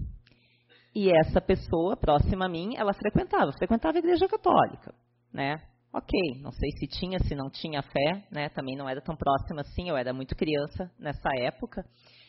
[1.00, 4.92] E essa pessoa, próxima a mim, ela frequentava, frequentava a igreja católica,
[5.32, 5.62] né?
[5.92, 8.48] Ok, não sei se tinha, se não tinha fé, né?
[8.48, 11.86] Também não era tão próxima assim, eu era muito criança nessa época.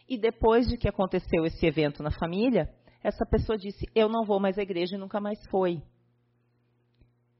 [0.07, 2.69] E depois de que aconteceu esse evento na família,
[3.03, 5.81] essa pessoa disse: Eu não vou mais à igreja e nunca mais foi.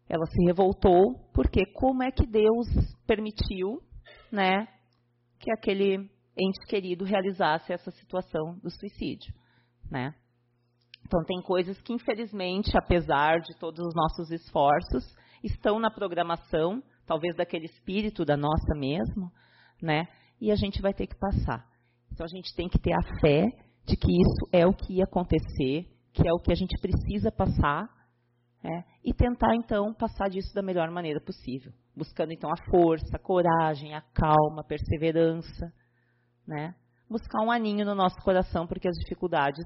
[0.10, 2.66] Ela se revoltou porque como é que Deus
[3.06, 3.84] permitiu,
[4.32, 4.68] né,
[5.38, 9.32] que aquele ente querido realizasse essa situação do suicídio,
[9.92, 10.16] né?
[11.10, 15.04] Então tem coisas que infelizmente, apesar de todos os nossos esforços,
[15.44, 19.32] estão na programação, talvez daquele espírito da nossa mesmo,
[19.82, 20.08] né?
[20.40, 21.68] E a gente vai ter que passar.
[22.14, 23.44] Então a gente tem que ter a fé
[23.88, 27.32] de que isso é o que ia acontecer, que é o que a gente precisa
[27.32, 27.90] passar,
[28.64, 28.84] né?
[29.04, 33.96] e tentar então passar disso da melhor maneira possível, buscando então a força, a coragem,
[33.96, 35.74] a calma, a perseverança,
[36.46, 36.76] né?
[37.10, 39.66] Buscar um aninho no nosso coração, porque as dificuldades,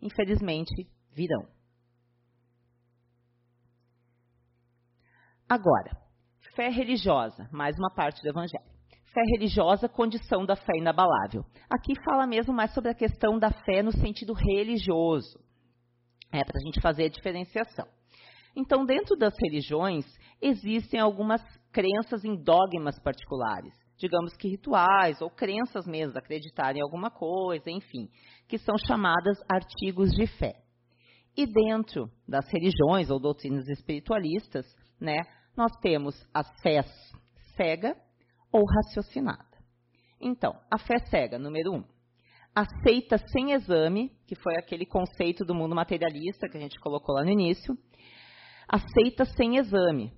[0.00, 1.46] infelizmente, virão.
[5.48, 5.96] Agora,
[6.54, 8.64] fé religiosa, mais uma parte do Evangelho.
[9.12, 11.44] Fé religiosa, condição da fé inabalável.
[11.70, 15.38] Aqui fala mesmo mais sobre a questão da fé no sentido religioso.
[16.32, 17.86] É para a gente fazer a diferenciação.
[18.54, 20.04] Então, dentro das religiões,
[20.42, 27.10] existem algumas crenças em dogmas particulares, digamos que rituais ou crenças mesmo, acreditar em alguma
[27.10, 28.08] coisa, enfim,
[28.48, 30.54] que são chamadas artigos de fé.
[31.36, 34.66] E dentro das religiões ou doutrinas espiritualistas,
[35.00, 35.18] né,
[35.56, 36.82] nós temos a fé
[37.56, 37.96] cega
[38.52, 39.44] ou raciocinada.
[40.20, 41.84] Então, a fé cega, número um,
[42.54, 47.22] aceita sem exame, que foi aquele conceito do mundo materialista que a gente colocou lá
[47.22, 47.76] no início,
[48.66, 50.12] aceita sem exame,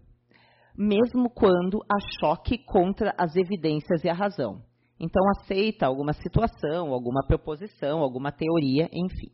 [0.78, 4.62] mesmo quando há choque contra as evidências e a razão.
[5.00, 9.32] Então, aceita alguma situação, alguma proposição, alguma teoria, enfim.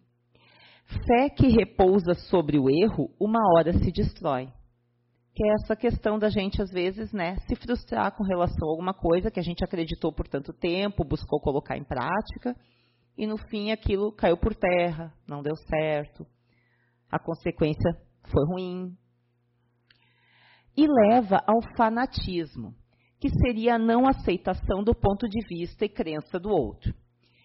[1.07, 4.49] Fé que repousa sobre o erro, uma hora se destrói
[5.35, 8.95] que é essa questão da gente, às vezes, né, se frustrar com relação a alguma
[8.95, 12.57] coisa que a gente acreditou por tanto tempo, buscou colocar em prática,
[13.19, 16.25] e no fim aquilo caiu por terra, não deu certo,
[17.11, 17.91] a consequência
[18.31, 18.97] foi ruim.
[20.77, 22.75] E leva ao fanatismo,
[23.21, 26.93] que seria a não aceitação do ponto de vista e crença do outro.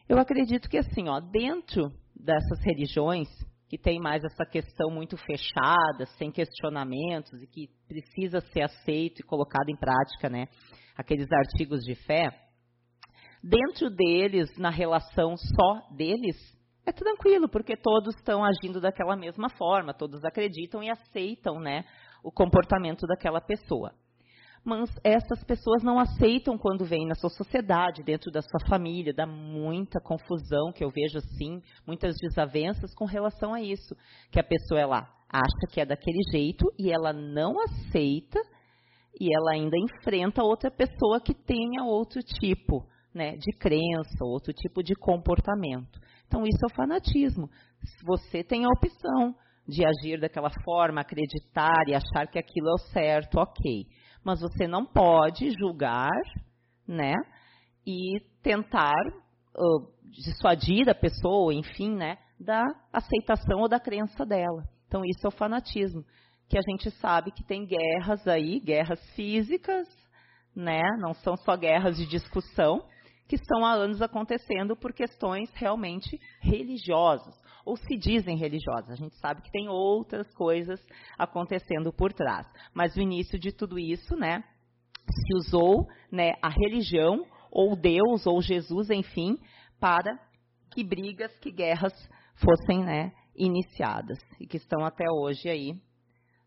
[0.08, 3.28] Eu acredito que, assim, ó, dentro dessas religiões,
[3.70, 9.24] que tem mais essa questão muito fechada, sem questionamentos e que precisa ser aceito e
[9.24, 10.48] colocado em prática, né?
[10.98, 12.32] Aqueles artigos de fé.
[13.44, 16.36] Dentro deles, na relação só deles,
[16.86, 21.86] é tranquilo, porque todos estão agindo daquela mesma forma, todos acreditam e aceitam, né,
[22.24, 23.94] o comportamento daquela pessoa
[24.64, 29.26] mas essas pessoas não aceitam quando vêm na sua sociedade, dentro da sua família, dá
[29.26, 33.96] muita confusão que eu vejo assim, muitas desavenças com relação a isso,
[34.32, 38.40] que a pessoa ela acha que é daquele jeito e ela não aceita
[39.20, 44.84] e ela ainda enfrenta outra pessoa que tenha outro tipo, né, de crença, outro tipo
[44.84, 46.00] de comportamento.
[46.28, 47.50] Então isso é o fanatismo.
[48.06, 49.36] Você tem a opção
[49.70, 53.86] de agir daquela forma, acreditar e achar que aquilo é o certo, ok
[54.24, 56.22] mas você não pode julgar,
[56.88, 57.14] né?
[57.86, 58.94] E tentar
[59.56, 62.18] uh, dissuadir a pessoa, enfim, né?
[62.40, 64.64] Da aceitação ou da crença dela.
[64.88, 66.04] Então, isso é o fanatismo.
[66.48, 69.88] Que a gente sabe que tem guerras aí, guerras físicas,
[70.56, 70.82] né?
[71.00, 72.86] Não são só guerras de discussão,
[73.28, 77.36] que estão há anos acontecendo por questões realmente religiosas
[77.70, 78.90] ou se dizem religiosas.
[78.90, 80.84] A gente sabe que tem outras coisas
[81.16, 82.48] acontecendo por trás.
[82.74, 84.44] Mas o início de tudo isso, né,
[85.08, 89.38] se usou, né, a religião ou Deus ou Jesus, enfim,
[89.80, 90.20] para
[90.72, 91.94] que brigas, que guerras
[92.44, 95.74] fossem, né, iniciadas e que estão até hoje aí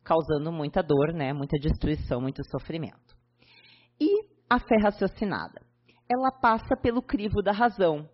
[0.03, 3.17] causando muita dor, né, muita destruição, muito sofrimento.
[4.01, 5.63] E a fé raciocinada,
[6.11, 8.09] ela passa pelo crivo da razão,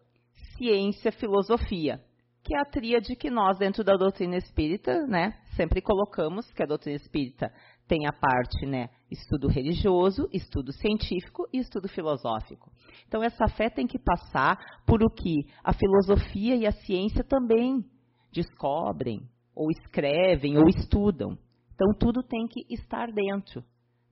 [0.59, 2.07] ciência, filosofia
[2.49, 6.67] que é a tríade que nós, dentro da doutrina espírita, né, sempre colocamos, que a
[6.67, 7.53] doutrina espírita
[7.87, 12.73] tem a parte, né, estudo religioso, estudo científico e estudo filosófico.
[13.07, 17.85] Então, essa fé tem que passar por o que a filosofia e a ciência também
[18.33, 21.37] descobrem, ou escrevem, ou estudam.
[21.75, 23.63] Então, tudo tem que estar dentro.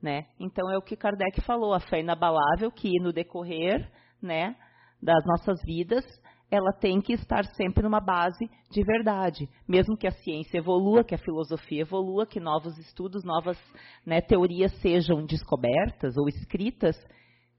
[0.02, 0.26] Né?
[0.38, 4.54] Então, é o que Kardec falou, a fé inabalável que no decorrer né,
[5.02, 6.04] das nossas vidas
[6.50, 9.48] ela tem que estar sempre numa base de verdade.
[9.66, 13.58] Mesmo que a ciência evolua, que a filosofia evolua, que novos estudos, novas
[14.04, 16.96] né, teorias sejam descobertas ou escritas,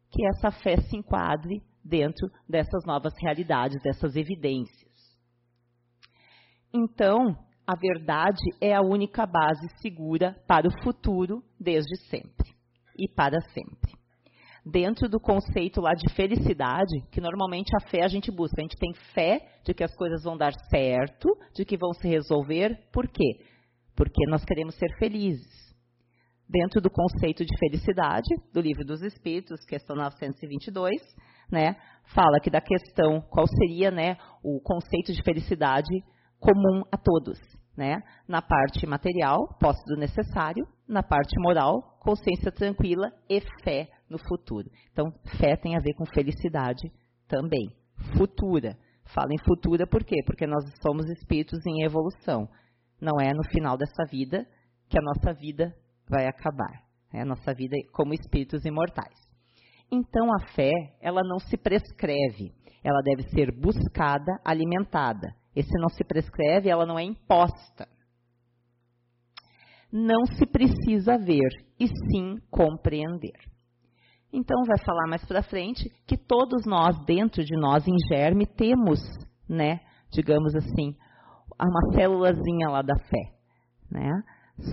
[0.09, 4.87] que essa fé se enquadre dentro dessas novas realidades, dessas evidências.
[6.73, 12.55] Então, a verdade é a única base segura para o futuro desde sempre
[12.97, 13.97] e para sempre.
[14.69, 18.75] Dentro do conceito lá de felicidade, que normalmente a fé a gente busca, a gente
[18.75, 22.77] tem fé de que as coisas vão dar certo, de que vão se resolver.
[22.91, 23.45] Por quê?
[23.95, 25.47] Porque nós queremos ser felizes.
[26.49, 31.01] Dentro do conceito de felicidade, do Livro dos Espíritos, questão 922,
[31.49, 31.77] né,
[32.13, 35.93] fala que da questão qual seria né, o conceito de felicidade
[36.39, 37.39] comum a todos.
[37.75, 38.01] Né?
[38.27, 44.69] Na parte material, posse do necessário, na parte moral, consciência tranquila e fé no futuro.
[44.91, 46.91] Então, fé tem a ver com felicidade
[47.27, 47.71] também.
[48.17, 48.77] Futura.
[49.13, 50.17] Fala em futura por quê?
[50.25, 52.47] Porque nós somos espíritos em evolução.
[52.99, 54.45] Não é no final dessa vida
[54.89, 55.73] que a nossa vida
[56.09, 56.83] vai acabar.
[57.13, 59.15] É a nossa vida como espíritos imortais.
[59.91, 62.53] Então, a fé, ela não se prescreve.
[62.83, 65.33] Ela deve ser buscada, alimentada.
[65.55, 67.87] Esse não se prescreve, ela não é imposta.
[69.91, 73.56] Não se precisa ver, e sim compreender.
[74.31, 78.99] Então, vai falar mais para frente que todos nós, dentro de nós, em germe, temos,
[79.47, 79.79] né,
[80.11, 80.95] digamos assim,
[81.59, 83.33] uma célulazinha lá da fé.
[83.89, 84.11] Né?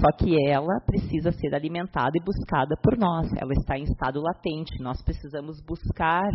[0.00, 3.30] Só que ela precisa ser alimentada e buscada por nós.
[3.36, 4.82] Ela está em estado latente.
[4.82, 6.30] Nós precisamos buscar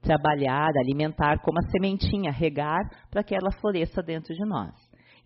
[0.00, 2.80] trabalhar, alimentar como a sementinha, regar
[3.10, 4.72] para que ela floresça dentro de nós.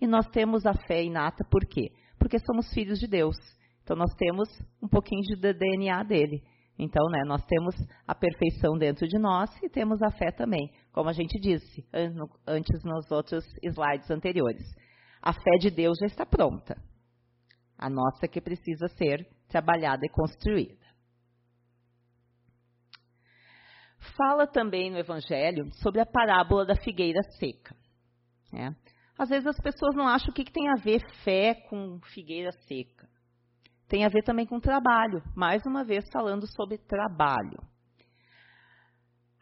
[0.01, 1.91] E nós temos a fé inata por quê?
[2.19, 3.37] Porque somos filhos de Deus.
[3.83, 4.49] Então nós temos
[4.83, 6.43] um pouquinho de DNA dele.
[6.79, 7.75] Então, né, nós temos
[8.07, 11.87] a perfeição dentro de nós e temos a fé também, como a gente disse
[12.47, 14.67] antes nos outros slides anteriores.
[15.23, 16.77] A fé de Deus já está pronta.
[17.79, 20.87] A nossa que precisa ser trabalhada e construída.
[24.17, 27.75] fala também no Evangelho sobre a parábola da figueira seca.
[28.53, 28.69] É.
[29.19, 32.53] Às vezes as pessoas não acham o que, que tem a ver fé com figueira
[32.67, 33.09] seca.
[33.89, 35.23] Tem a ver também com trabalho.
[35.35, 37.59] Mais uma vez falando sobre trabalho.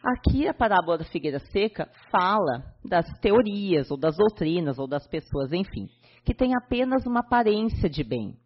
[0.03, 5.51] Aqui a parábola da figueira seca fala das teorias, ou das doutrinas, ou das pessoas,
[5.51, 5.89] enfim,
[6.25, 8.37] que têm apenas uma aparência de bem,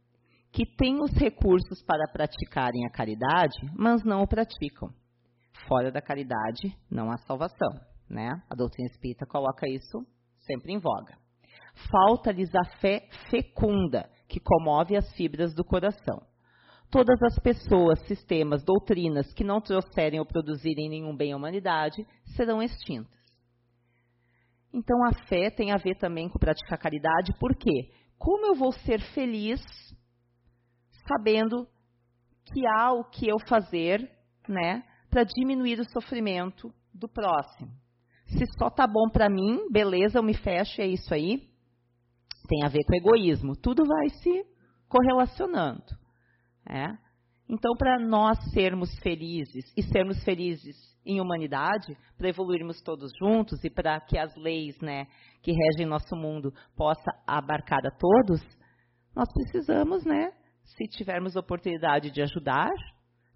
[0.53, 4.91] que têm os recursos para praticarem a caridade, mas não o praticam
[5.69, 7.71] fora da caridade não há salvação.
[8.09, 8.31] Né?
[8.49, 10.07] A doutrina espírita coloca isso
[10.41, 11.17] sempre em voga.
[11.91, 16.23] Falta-lhes a fé fecunda, que comove as fibras do coração.
[16.91, 22.63] Todas as pessoas, sistemas, doutrinas que não trouxerem ou produzirem nenhum bem à humanidade serão
[22.63, 23.19] extintas.
[24.73, 27.91] Então a fé tem a ver também com praticar caridade, por quê?
[28.19, 29.61] Como eu vou ser feliz
[31.07, 31.67] sabendo
[32.53, 34.11] que há o que eu fazer,
[34.47, 37.71] né, para diminuir o sofrimento do próximo.
[38.27, 41.49] Se só tá bom para mim, beleza, eu me fecho, é isso aí.
[42.49, 43.55] Tem a ver com egoísmo.
[43.55, 44.45] Tudo vai se
[44.89, 45.85] correlacionando.
[46.69, 46.89] É?
[47.49, 53.71] Então, para nós sermos felizes e sermos felizes em humanidade, para evoluirmos todos juntos e
[53.71, 55.07] para que as leis né,
[55.43, 58.43] que regem nosso mundo possa abarcar a todos,
[59.17, 60.31] nós precisamos, né,
[60.63, 62.71] se tivermos oportunidade de ajudar,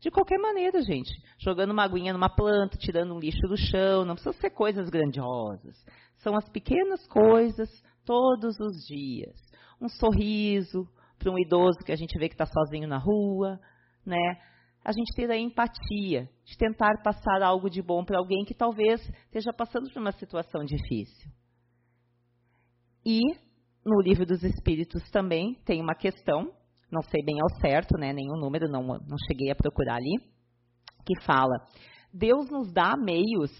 [0.00, 1.10] de qualquer maneira, gente.
[1.38, 5.76] Jogando uma aguinha numa planta, tirando um lixo do chão, não precisa ser coisas grandiosas.
[6.16, 7.70] São as pequenas coisas
[8.04, 9.36] todos os dias.
[9.80, 10.86] Um sorriso
[11.18, 13.60] para um idoso que a gente vê que está sozinho na rua,
[14.04, 14.40] né?
[14.84, 19.00] A gente ter a empatia de tentar passar algo de bom para alguém que talvez
[19.26, 21.30] esteja passando por uma situação difícil.
[23.04, 23.20] E
[23.84, 26.52] no livro dos Espíritos também tem uma questão
[26.92, 30.20] não sei bem ao certo, né, nenhum número, não, não cheguei a procurar ali,
[31.06, 31.66] que fala:
[32.12, 33.50] Deus nos dá meios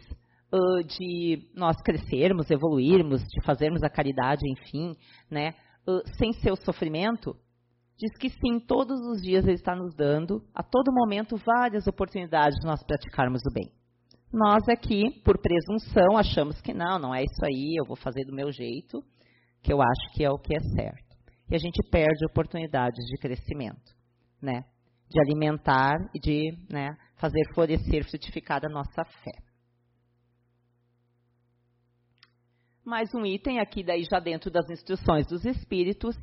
[0.53, 4.97] uh, de nós crescermos, evoluirmos, de fazermos a caridade, enfim,
[5.31, 5.55] né,
[5.87, 7.35] uh, sem seu sofrimento.
[7.99, 12.59] Diz que sim, todos os dias Ele está nos dando, a todo momento, várias oportunidades
[12.59, 13.71] de nós praticarmos o bem.
[14.33, 18.35] Nós aqui, por presunção, achamos que não, não é isso aí, eu vou fazer do
[18.35, 19.03] meu jeito,
[19.63, 21.13] que eu acho que é o que é certo
[21.53, 23.93] e a gente perde oportunidades de crescimento,
[24.41, 24.65] né?
[25.11, 29.52] De alimentar e de né, fazer florescer, frutificar a nossa fé.
[32.85, 36.17] Mais um item aqui, daí já dentro das instruções dos Espíritos,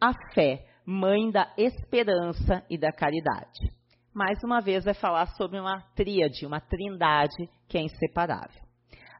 [0.00, 3.70] a fé, mãe da esperança e da caridade.
[4.14, 8.62] Mais uma vez vai falar sobre uma tríade, uma trindade que é inseparável.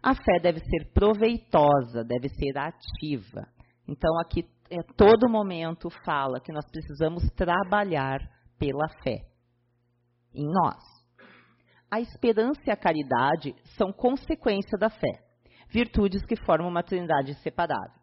[0.02, 3.46] A fé deve ser proveitosa, deve ser ativa.
[3.86, 8.20] Então, aqui é, todo momento fala que nós precisamos trabalhar
[8.58, 9.18] pela fé
[10.34, 10.82] em nós.
[11.90, 15.25] A esperança e a caridade são consequência da fé,
[15.76, 18.00] virtudes que formam uma trindade inseparável.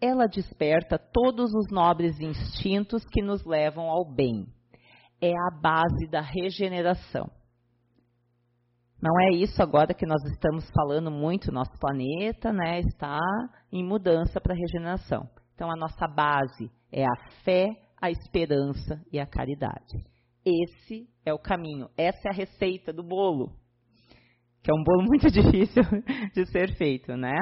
[0.00, 4.44] ela desperta todos os nobres instintos que nos levam ao bem.
[5.20, 7.30] É a base da regeneração.
[9.00, 13.20] Não é isso agora que nós estamos falando muito, nosso planeta né, está
[13.70, 15.30] em mudança para a regeneração.
[15.54, 17.68] Então, a nossa base é a fé,
[18.02, 20.04] a esperança e a caridade.
[20.44, 23.52] Esse é o caminho, essa é a receita do bolo,
[24.64, 25.82] que é um bolo muito difícil
[26.34, 27.36] de ser feito, né?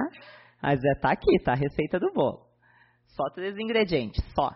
[0.61, 2.41] Mas é, tá aqui, tá a receita do bolo.
[3.07, 4.51] Só três ingredientes, só.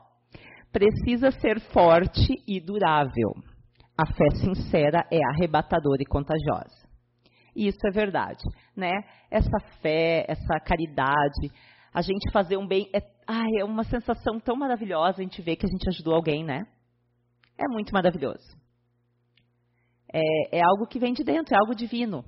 [0.73, 3.33] Precisa ser forte e durável.
[3.97, 6.87] A fé sincera é arrebatadora e contagiosa.
[7.55, 8.45] E isso é verdade,
[8.77, 8.93] né?
[9.31, 11.51] Essa fé, essa caridade,
[11.95, 15.57] a gente fazer um bem, é, ai, é uma sensação tão maravilhosa a gente ver
[15.57, 16.67] que a gente ajudou alguém, né?
[17.57, 18.55] É muito maravilhoso.
[20.13, 22.23] É, é algo que vem de dentro, é algo divino.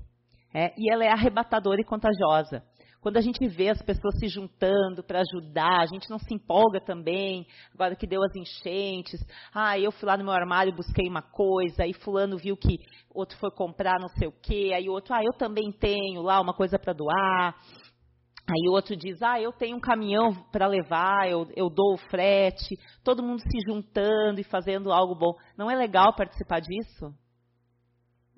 [0.59, 2.65] É, e ela é arrebatadora e contagiosa.
[3.01, 6.81] Quando a gente vê as pessoas se juntando para ajudar, a gente não se empolga
[6.81, 7.47] também.
[7.73, 11.85] Agora que deu as enchentes, ah, eu fui lá no meu armário busquei uma coisa,
[11.85, 12.81] aí fulano viu que
[13.15, 16.53] outro foi comprar não sei o quê, aí outro, ah, eu também tenho lá uma
[16.53, 17.55] coisa para doar.
[18.51, 22.11] Aí o outro diz, ah, eu tenho um caminhão para levar, eu, eu dou o
[22.11, 22.77] frete.
[23.05, 25.35] Todo mundo se juntando e fazendo algo bom.
[25.57, 27.15] Não é legal participar disso?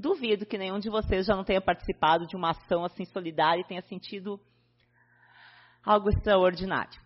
[0.00, 3.66] Duvido que nenhum de vocês já não tenha participado de uma ação assim solidária e
[3.66, 4.40] tenha sentido
[5.84, 6.98] algo extraordinário.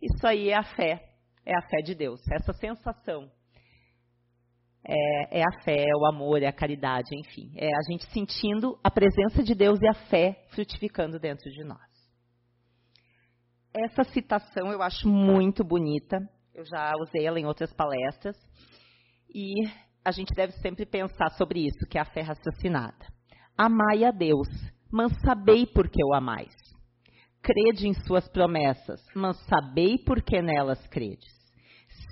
[0.00, 1.12] Isso aí é a fé,
[1.44, 3.30] é a fé de Deus, essa sensação.
[4.82, 7.52] É, é, a fé, é o amor, é a caridade, enfim.
[7.54, 11.90] É a gente sentindo a presença de Deus e a fé frutificando dentro de nós.
[13.74, 16.16] Essa citação eu acho muito bonita,
[16.54, 18.36] eu já usei ela em outras palestras,
[19.28, 19.68] e
[20.04, 23.06] a gente deve sempre pensar sobre isso, que é a fé raciocinada.
[23.56, 24.48] Amai a Deus,
[24.90, 26.54] mas sabei por que o amais.
[27.42, 31.32] Crede em suas promessas, mas sabei por que nelas credes.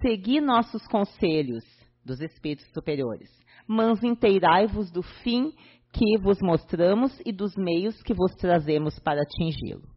[0.00, 1.64] Segui nossos conselhos
[2.04, 3.30] dos espíritos superiores,
[3.66, 5.52] mas inteirai-vos do fim
[5.92, 9.88] que vos mostramos e dos meios que vos trazemos para atingi-lo.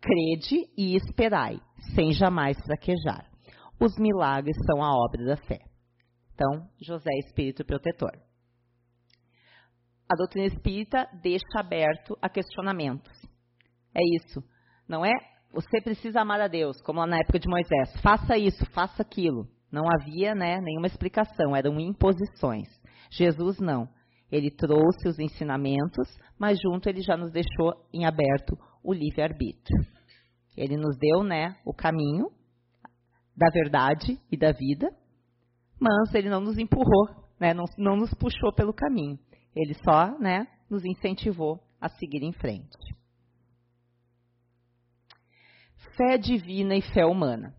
[0.00, 1.60] Crede e esperai,
[1.94, 3.26] sem jamais fraquejar.
[3.80, 5.60] Os milagres são a obra da fé.
[6.36, 8.12] Então, José é espírito protetor.
[10.06, 13.10] A doutrina espírita deixa aberto a questionamentos.
[13.94, 14.44] É isso.
[14.86, 15.12] Não é
[15.50, 17.98] você precisa amar a Deus, como na época de Moisés.
[18.02, 19.48] Faça isso, faça aquilo.
[19.72, 22.68] Não havia né, nenhuma explicação, eram imposições.
[23.10, 23.88] Jesus não.
[24.30, 29.86] Ele trouxe os ensinamentos, mas junto ele já nos deixou em aberto o livre-arbítrio.
[30.54, 32.30] Ele nos deu né, o caminho
[33.34, 34.90] da verdade e da vida,
[35.80, 37.08] mas ele não nos empurrou,
[37.38, 39.18] né, não, não nos puxou pelo caminho.
[39.54, 42.76] Ele só né, nos incentivou a seguir em frente.
[45.96, 47.54] Fé divina e fé humana.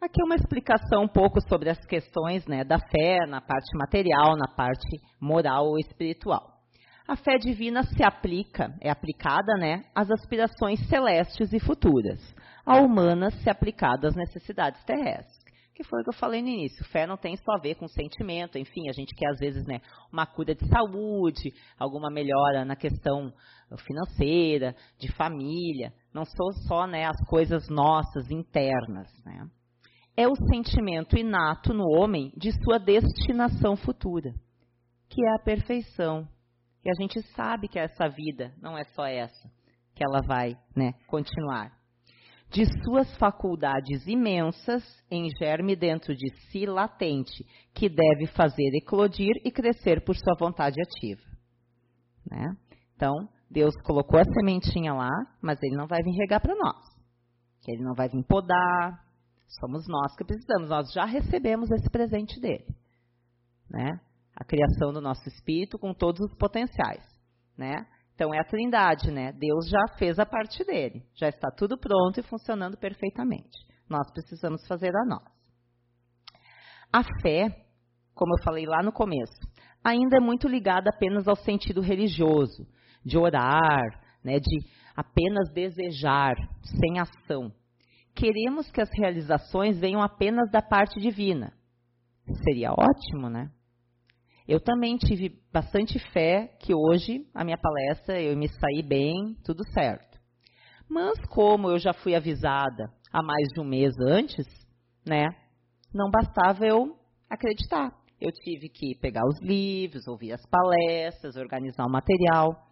[0.00, 4.36] Aqui é uma explicação um pouco sobre as questões né, da fé na parte material,
[4.36, 6.54] na parte moral ou espiritual.
[7.08, 12.20] A fé divina se aplica, é aplicada né, às aspirações celestes e futuras.
[12.64, 15.45] A humana se aplicada às necessidades terrestres
[15.76, 16.82] que foi o que eu falei no início.
[16.86, 19.82] Fé não tem só a ver com sentimento, enfim, a gente quer às vezes né,
[20.10, 23.30] uma cura de saúde, alguma melhora na questão
[23.86, 25.92] financeira, de família.
[26.14, 29.06] Não são só né, as coisas nossas, internas.
[29.22, 29.46] Né?
[30.16, 34.32] É o sentimento inato no homem de sua destinação futura,
[35.10, 36.26] que é a perfeição.
[36.82, 39.50] E a gente sabe que essa vida não é só essa,
[39.94, 41.76] que ela vai né, continuar
[42.50, 47.44] de suas faculdades imensas em germe dentro de si latente,
[47.74, 51.22] que deve fazer eclodir e crescer por sua vontade ativa.
[52.30, 52.56] Né?
[52.94, 56.84] Então, Deus colocou a sementinha lá, mas ele não vai vir regar para nós.
[57.66, 59.04] Ele não vai vir podar.
[59.60, 60.68] Somos nós que precisamos.
[60.68, 62.66] Nós já recebemos esse presente dele.
[63.68, 64.00] Né?
[64.34, 67.04] A criação do nosso espírito com todos os potenciais.
[67.56, 67.74] Né?
[68.16, 69.30] Então é a Trindade, né?
[69.32, 73.58] Deus já fez a parte dele, já está tudo pronto e funcionando perfeitamente.
[73.86, 75.36] Nós precisamos fazer a nós.
[76.90, 77.66] A fé,
[78.14, 79.38] como eu falei lá no começo,
[79.84, 82.66] ainda é muito ligada apenas ao sentido religioso,
[83.04, 83.84] de orar,
[84.24, 86.34] né, de apenas desejar,
[86.80, 87.52] sem ação.
[88.14, 91.52] Queremos que as realizações venham apenas da parte divina.
[92.44, 93.50] Seria ótimo, né?
[94.48, 99.64] Eu também tive bastante fé que hoje a minha palestra eu me saí bem, tudo
[99.72, 100.18] certo.
[100.88, 104.46] Mas como eu já fui avisada há mais de um mês antes,
[105.04, 105.26] né?
[105.92, 106.96] Não bastava eu
[107.28, 107.92] acreditar.
[108.20, 112.66] Eu tive que pegar os livros, ouvir as palestras, organizar o material.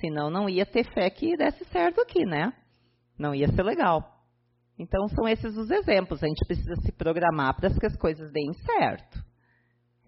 [0.00, 2.52] Senão não ia ter fé que desse certo aqui, né?
[3.16, 4.02] Não ia ser legal.
[4.78, 6.22] Então, são esses os exemplos.
[6.22, 9.24] A gente precisa se programar para que as coisas deem certo.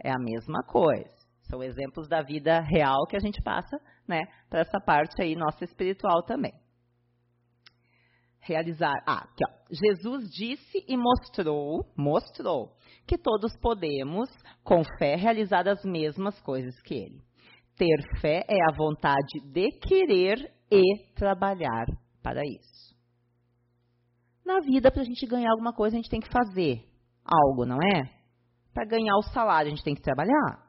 [0.03, 1.19] É a mesma coisa.
[1.49, 5.65] São exemplos da vida real que a gente passa né, para essa parte aí nossa
[5.65, 6.53] espiritual também.
[8.41, 8.95] Realizar.
[9.07, 9.59] Ah, aqui, ó.
[9.71, 12.75] Jesus disse e mostrou, mostrou,
[13.07, 14.29] que todos podemos,
[14.63, 17.23] com fé, realizar as mesmas coisas que ele.
[17.77, 21.87] Ter fé é a vontade de querer e trabalhar
[22.23, 22.97] para isso.
[24.45, 26.83] Na vida, para a gente ganhar alguma coisa, a gente tem que fazer
[27.25, 28.18] algo, não é?
[28.79, 30.63] Para ganhar o salário, a gente tem que trabalhar.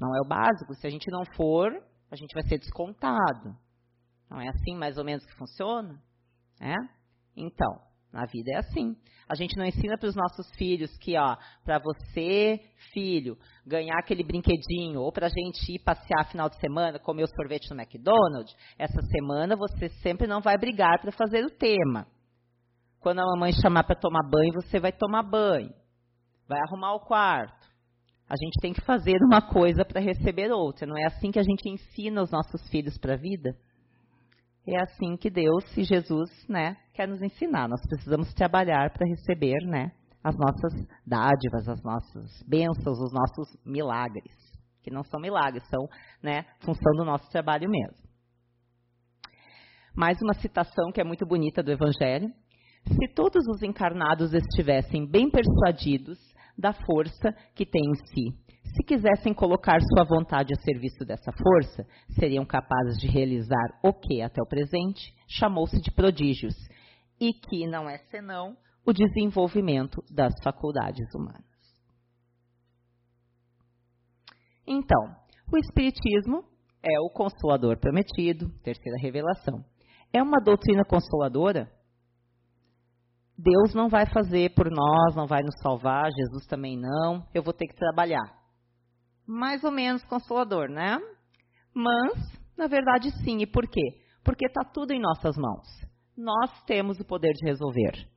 [0.00, 0.72] Não é o básico.
[0.72, 1.70] Se a gente não for,
[2.10, 3.54] a gente vai ser descontado.
[4.30, 6.02] Não é assim mais ou menos que funciona?
[6.58, 6.74] É?
[7.36, 8.96] Então, na vida é assim.
[9.28, 12.58] A gente não ensina para os nossos filhos que, ó, para você,
[12.94, 13.36] filho,
[13.66, 17.68] ganhar aquele brinquedinho, ou para a gente ir passear final de semana, comer o sorvete
[17.68, 22.06] no McDonald's, essa semana você sempre não vai brigar para fazer o tema.
[23.00, 25.81] Quando a mamãe chamar para tomar banho, você vai tomar banho.
[26.52, 27.66] Vai arrumar o quarto.
[28.28, 30.86] A gente tem que fazer uma coisa para receber outra.
[30.86, 33.56] Não é assim que a gente ensina os nossos filhos para a vida?
[34.68, 37.66] É assim que Deus e Jesus, né, quer nos ensinar.
[37.68, 39.92] Nós precisamos trabalhar para receber, né,
[40.22, 40.74] as nossas
[41.06, 44.36] dádivas, as nossas bênçãos, os nossos milagres,
[44.82, 45.88] que não são milagres, são,
[46.22, 47.96] né, função do nosso trabalho mesmo.
[49.96, 52.28] Mais uma citação que é muito bonita do Evangelho,
[52.86, 58.42] se todos os encarnados estivessem bem persuadidos da força que tem em si,
[58.74, 61.86] se quisessem colocar sua vontade a serviço dessa força,
[62.18, 66.54] seriam capazes de realizar o que, até o presente, chamou-se de prodígios,
[67.20, 71.44] e que não é senão o desenvolvimento das faculdades humanas.
[74.66, 75.16] Então,
[75.52, 76.44] o Espiritismo
[76.82, 79.62] é o consolador prometido, terceira revelação.
[80.12, 81.70] É uma doutrina consoladora
[83.42, 87.52] Deus não vai fazer por nós, não vai nos salvar, Jesus também não, eu vou
[87.52, 88.32] ter que trabalhar.
[89.26, 90.96] Mais ou menos consolador, né?
[91.74, 92.12] Mas,
[92.56, 93.38] na verdade, sim.
[93.38, 94.00] E por quê?
[94.22, 95.66] Porque está tudo em nossas mãos.
[96.16, 98.08] Nós temos o poder de resolver.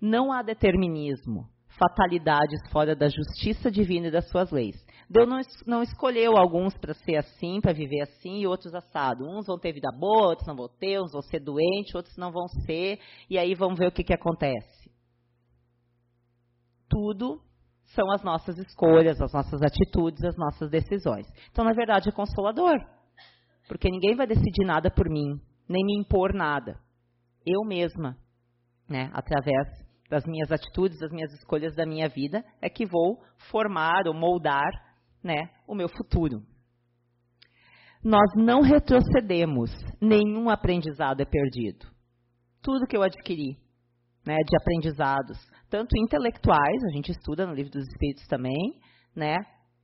[0.00, 1.46] Não há determinismo,
[1.78, 4.76] fatalidades fora da justiça divina e das suas leis.
[5.12, 9.24] Deus não, não escolheu alguns para ser assim, para viver assim, e outros assado.
[9.28, 12.32] Uns vão ter vida boa, outros não vão ter, uns vão ser doentes, outros não
[12.32, 12.98] vão ser,
[13.28, 14.90] e aí vamos ver o que, que acontece.
[16.88, 17.42] Tudo
[17.94, 21.26] são as nossas escolhas, as nossas atitudes, as nossas decisões.
[21.50, 22.78] Então, na verdade, é consolador.
[23.68, 25.38] Porque ninguém vai decidir nada por mim,
[25.68, 26.80] nem me impor nada.
[27.44, 28.16] Eu mesma,
[28.88, 29.68] né, através
[30.08, 34.91] das minhas atitudes, das minhas escolhas da minha vida, é que vou formar ou moldar
[35.22, 36.42] né, o meu futuro.
[38.04, 39.70] Nós não retrocedemos,
[40.00, 41.86] nenhum aprendizado é perdido.
[42.60, 43.56] Tudo que eu adquiri
[44.26, 45.38] né, de aprendizados,
[45.70, 48.80] tanto intelectuais, a gente estuda no livro dos Espíritos também,
[49.14, 49.36] né,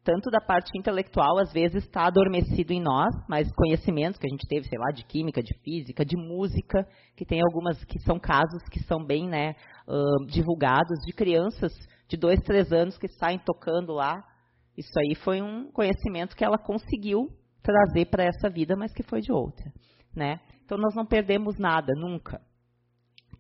[0.05, 4.49] tanto da parte intelectual, às vezes está adormecido em nós, mas conhecimentos que a gente
[4.49, 8.62] teve, sei lá, de química, de física, de música, que tem algumas que são casos
[8.70, 9.55] que são bem né,
[9.86, 11.72] uh, divulgados, de crianças
[12.09, 14.24] de dois, três anos que saem tocando lá
[14.78, 17.28] isso aí foi um conhecimento que ela conseguiu
[17.60, 19.72] trazer para essa vida, mas que foi de outra,
[20.14, 20.40] né?
[20.64, 22.40] Então nós não perdemos nada nunca.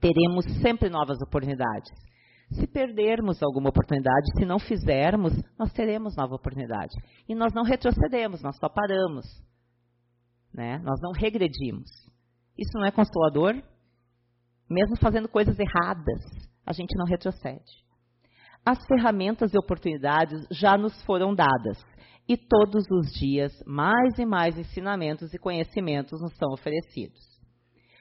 [0.00, 1.92] Teremos sempre novas oportunidades.
[2.50, 6.96] Se perdermos alguma oportunidade, se não fizermos, nós teremos nova oportunidade.
[7.28, 9.24] E nós não retrocedemos, nós só paramos.
[10.52, 10.78] Né?
[10.78, 11.88] Nós não regredimos.
[12.58, 13.62] Isso não é consolador?
[14.68, 16.24] Mesmo fazendo coisas erradas,
[16.66, 17.87] a gente não retrocede
[18.68, 21.82] as ferramentas e oportunidades já nos foram dadas.
[22.28, 27.18] E todos os dias, mais e mais ensinamentos e conhecimentos nos são oferecidos.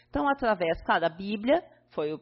[0.09, 2.13] Então, através, claro, a Bíblia foi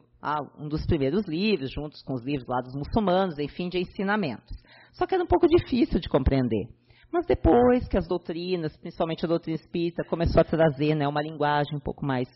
[0.56, 4.56] um dos primeiros livros, juntos com os livros lá dos muçulmanos, enfim, de ensinamentos.
[4.92, 6.68] Só que era um pouco difícil de compreender.
[7.16, 11.74] Mas depois que as doutrinas, principalmente a doutrina espírita, começou a trazer né, uma linguagem
[11.74, 12.28] um pouco mais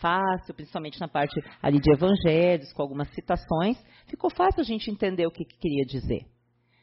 [0.00, 5.24] fácil, principalmente na parte ali de evangelhos, com algumas citações, ficou fácil a gente entender
[5.24, 6.26] o que, que queria dizer.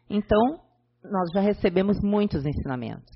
[0.10, 0.62] Então,
[1.04, 3.12] nós já recebemos muitos ensinamentos.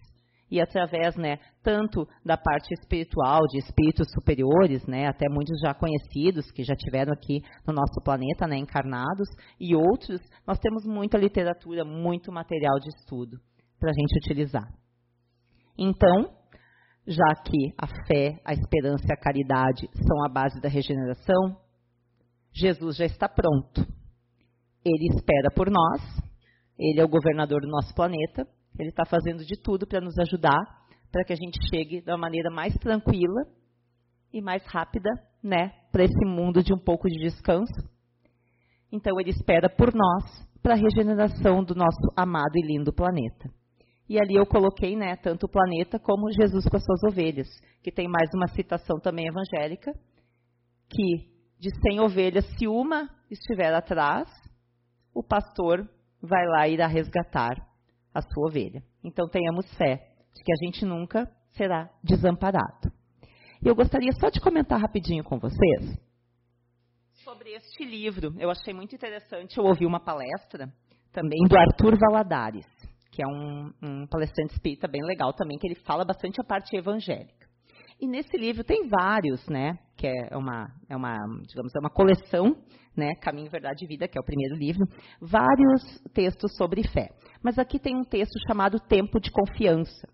[0.52, 6.52] E através, né, tanto da parte espiritual, de espíritos superiores, né, até muitos já conhecidos,
[6.52, 11.86] que já tiveram aqui no nosso planeta, né, encarnados, e outros, nós temos muita literatura,
[11.86, 13.40] muito material de estudo
[13.86, 14.68] para a gente utilizar.
[15.78, 16.34] Então,
[17.06, 21.56] já que a fé, a esperança e a caridade são a base da regeneração,
[22.52, 23.86] Jesus já está pronto.
[24.84, 26.02] Ele espera por nós,
[26.80, 28.48] ele é o governador do nosso planeta,
[28.80, 30.60] ele está fazendo de tudo para nos ajudar,
[31.12, 33.46] para que a gente chegue da maneira mais tranquila
[34.34, 35.12] e mais rápida,
[35.44, 37.88] né, para esse mundo de um pouco de descanso,
[38.92, 40.24] Então ele espera por nós
[40.64, 43.54] para a regeneração do nosso amado e lindo planeta.
[44.08, 47.48] E ali eu coloquei, né, tanto o planeta como Jesus com as suas ovelhas,
[47.82, 49.92] que tem mais uma citação também evangélica,
[50.90, 51.28] que
[51.60, 54.30] de 100 ovelhas, se uma estiver atrás,
[55.14, 55.90] o pastor
[56.22, 57.56] vai lá e irá resgatar
[58.14, 58.84] a sua ovelha.
[59.04, 59.96] Então tenhamos fé
[60.36, 62.92] de que a gente nunca será desamparado.
[63.64, 65.98] E eu gostaria só de comentar rapidinho com vocês
[67.26, 68.36] sobre este livro.
[68.38, 70.72] Eu achei muito interessante, eu ouvi uma palestra
[71.12, 72.68] também do Arthur Valadares,
[73.16, 76.76] que é um, um palestrante espírita bem legal também, que ele fala bastante a parte
[76.76, 77.48] evangélica.
[78.00, 81.16] E nesse livro tem vários, né, que é uma, é uma
[81.48, 82.58] digamos, é uma coleção,
[82.96, 84.86] né, Caminho, Verdade e Vida, que é o primeiro livro,
[85.22, 87.08] vários textos sobre fé.
[87.42, 90.10] Mas aqui tem um texto chamado Tempo de Confiança,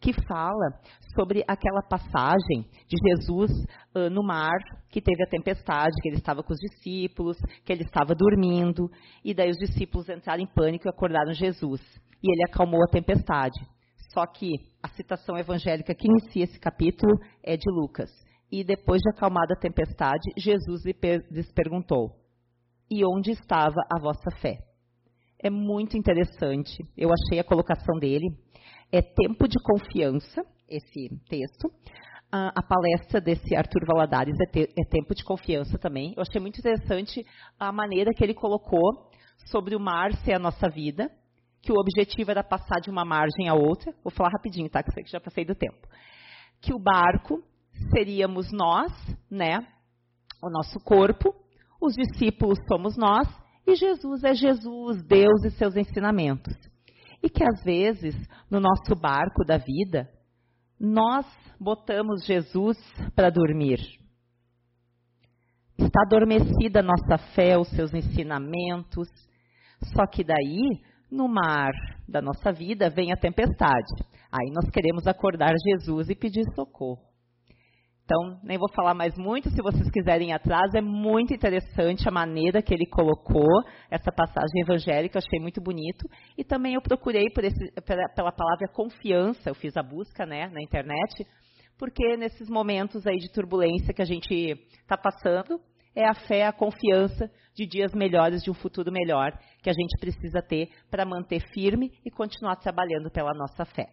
[0.00, 0.80] que fala
[1.14, 3.50] sobre aquela passagem de Jesus
[3.94, 4.58] uh, no mar,
[4.90, 8.90] que teve a tempestade, que ele estava com os discípulos, que ele estava dormindo,
[9.24, 11.80] e daí os discípulos entraram em pânico e acordaram Jesus.
[12.22, 13.58] E ele acalmou a tempestade.
[14.12, 18.10] Só que a citação evangélica que inicia esse capítulo é de Lucas.
[18.50, 20.82] E depois de acalmada a tempestade, Jesus
[21.30, 22.16] lhes perguntou:
[22.90, 24.58] E onde estava a vossa fé?
[25.40, 26.82] É muito interessante.
[26.96, 28.26] Eu achei a colocação dele.
[28.90, 31.70] É tempo de confiança, esse texto.
[32.30, 36.14] A, a palestra desse Arthur Valadares é, te, é tempo de confiança também.
[36.16, 37.24] Eu achei muito interessante
[37.58, 39.10] a maneira que ele colocou
[39.46, 41.10] sobre o mar ser a nossa vida,
[41.62, 43.94] que o objetivo era passar de uma margem a outra.
[44.02, 44.82] Vou falar rapidinho, tá?
[44.82, 45.86] Que já passei do tempo.
[46.60, 47.42] Que o barco
[47.90, 48.92] seríamos nós,
[49.30, 49.66] né?
[50.42, 51.34] O nosso corpo,
[51.80, 53.28] os discípulos somos nós
[53.66, 56.54] e Jesus é Jesus, Deus e seus ensinamentos.
[57.22, 58.14] E que às vezes,
[58.50, 60.08] no nosso barco da vida,
[60.78, 61.26] nós
[61.58, 62.76] botamos Jesus
[63.14, 63.80] para dormir.
[65.76, 69.08] Está adormecida a nossa fé, os seus ensinamentos.
[69.94, 71.72] Só que daí no mar
[72.06, 73.94] da nossa vida vem a tempestade.
[74.30, 77.07] Aí nós queremos acordar Jesus e pedir socorro.
[78.08, 82.10] Então, nem vou falar mais muito, se vocês quiserem ir atrás, é muito interessante a
[82.10, 86.08] maneira que ele colocou essa passagem evangélica, achei muito bonito.
[86.34, 91.26] E também eu procurei esse, pela palavra confiança, eu fiz a busca né, na internet,
[91.78, 95.60] porque nesses momentos aí de turbulência que a gente está passando,
[95.94, 100.00] é a fé, a confiança de dias melhores, de um futuro melhor, que a gente
[100.00, 103.84] precisa ter para manter firme e continuar trabalhando pela nossa fé.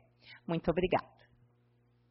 [0.48, 1.25] Muito obrigada.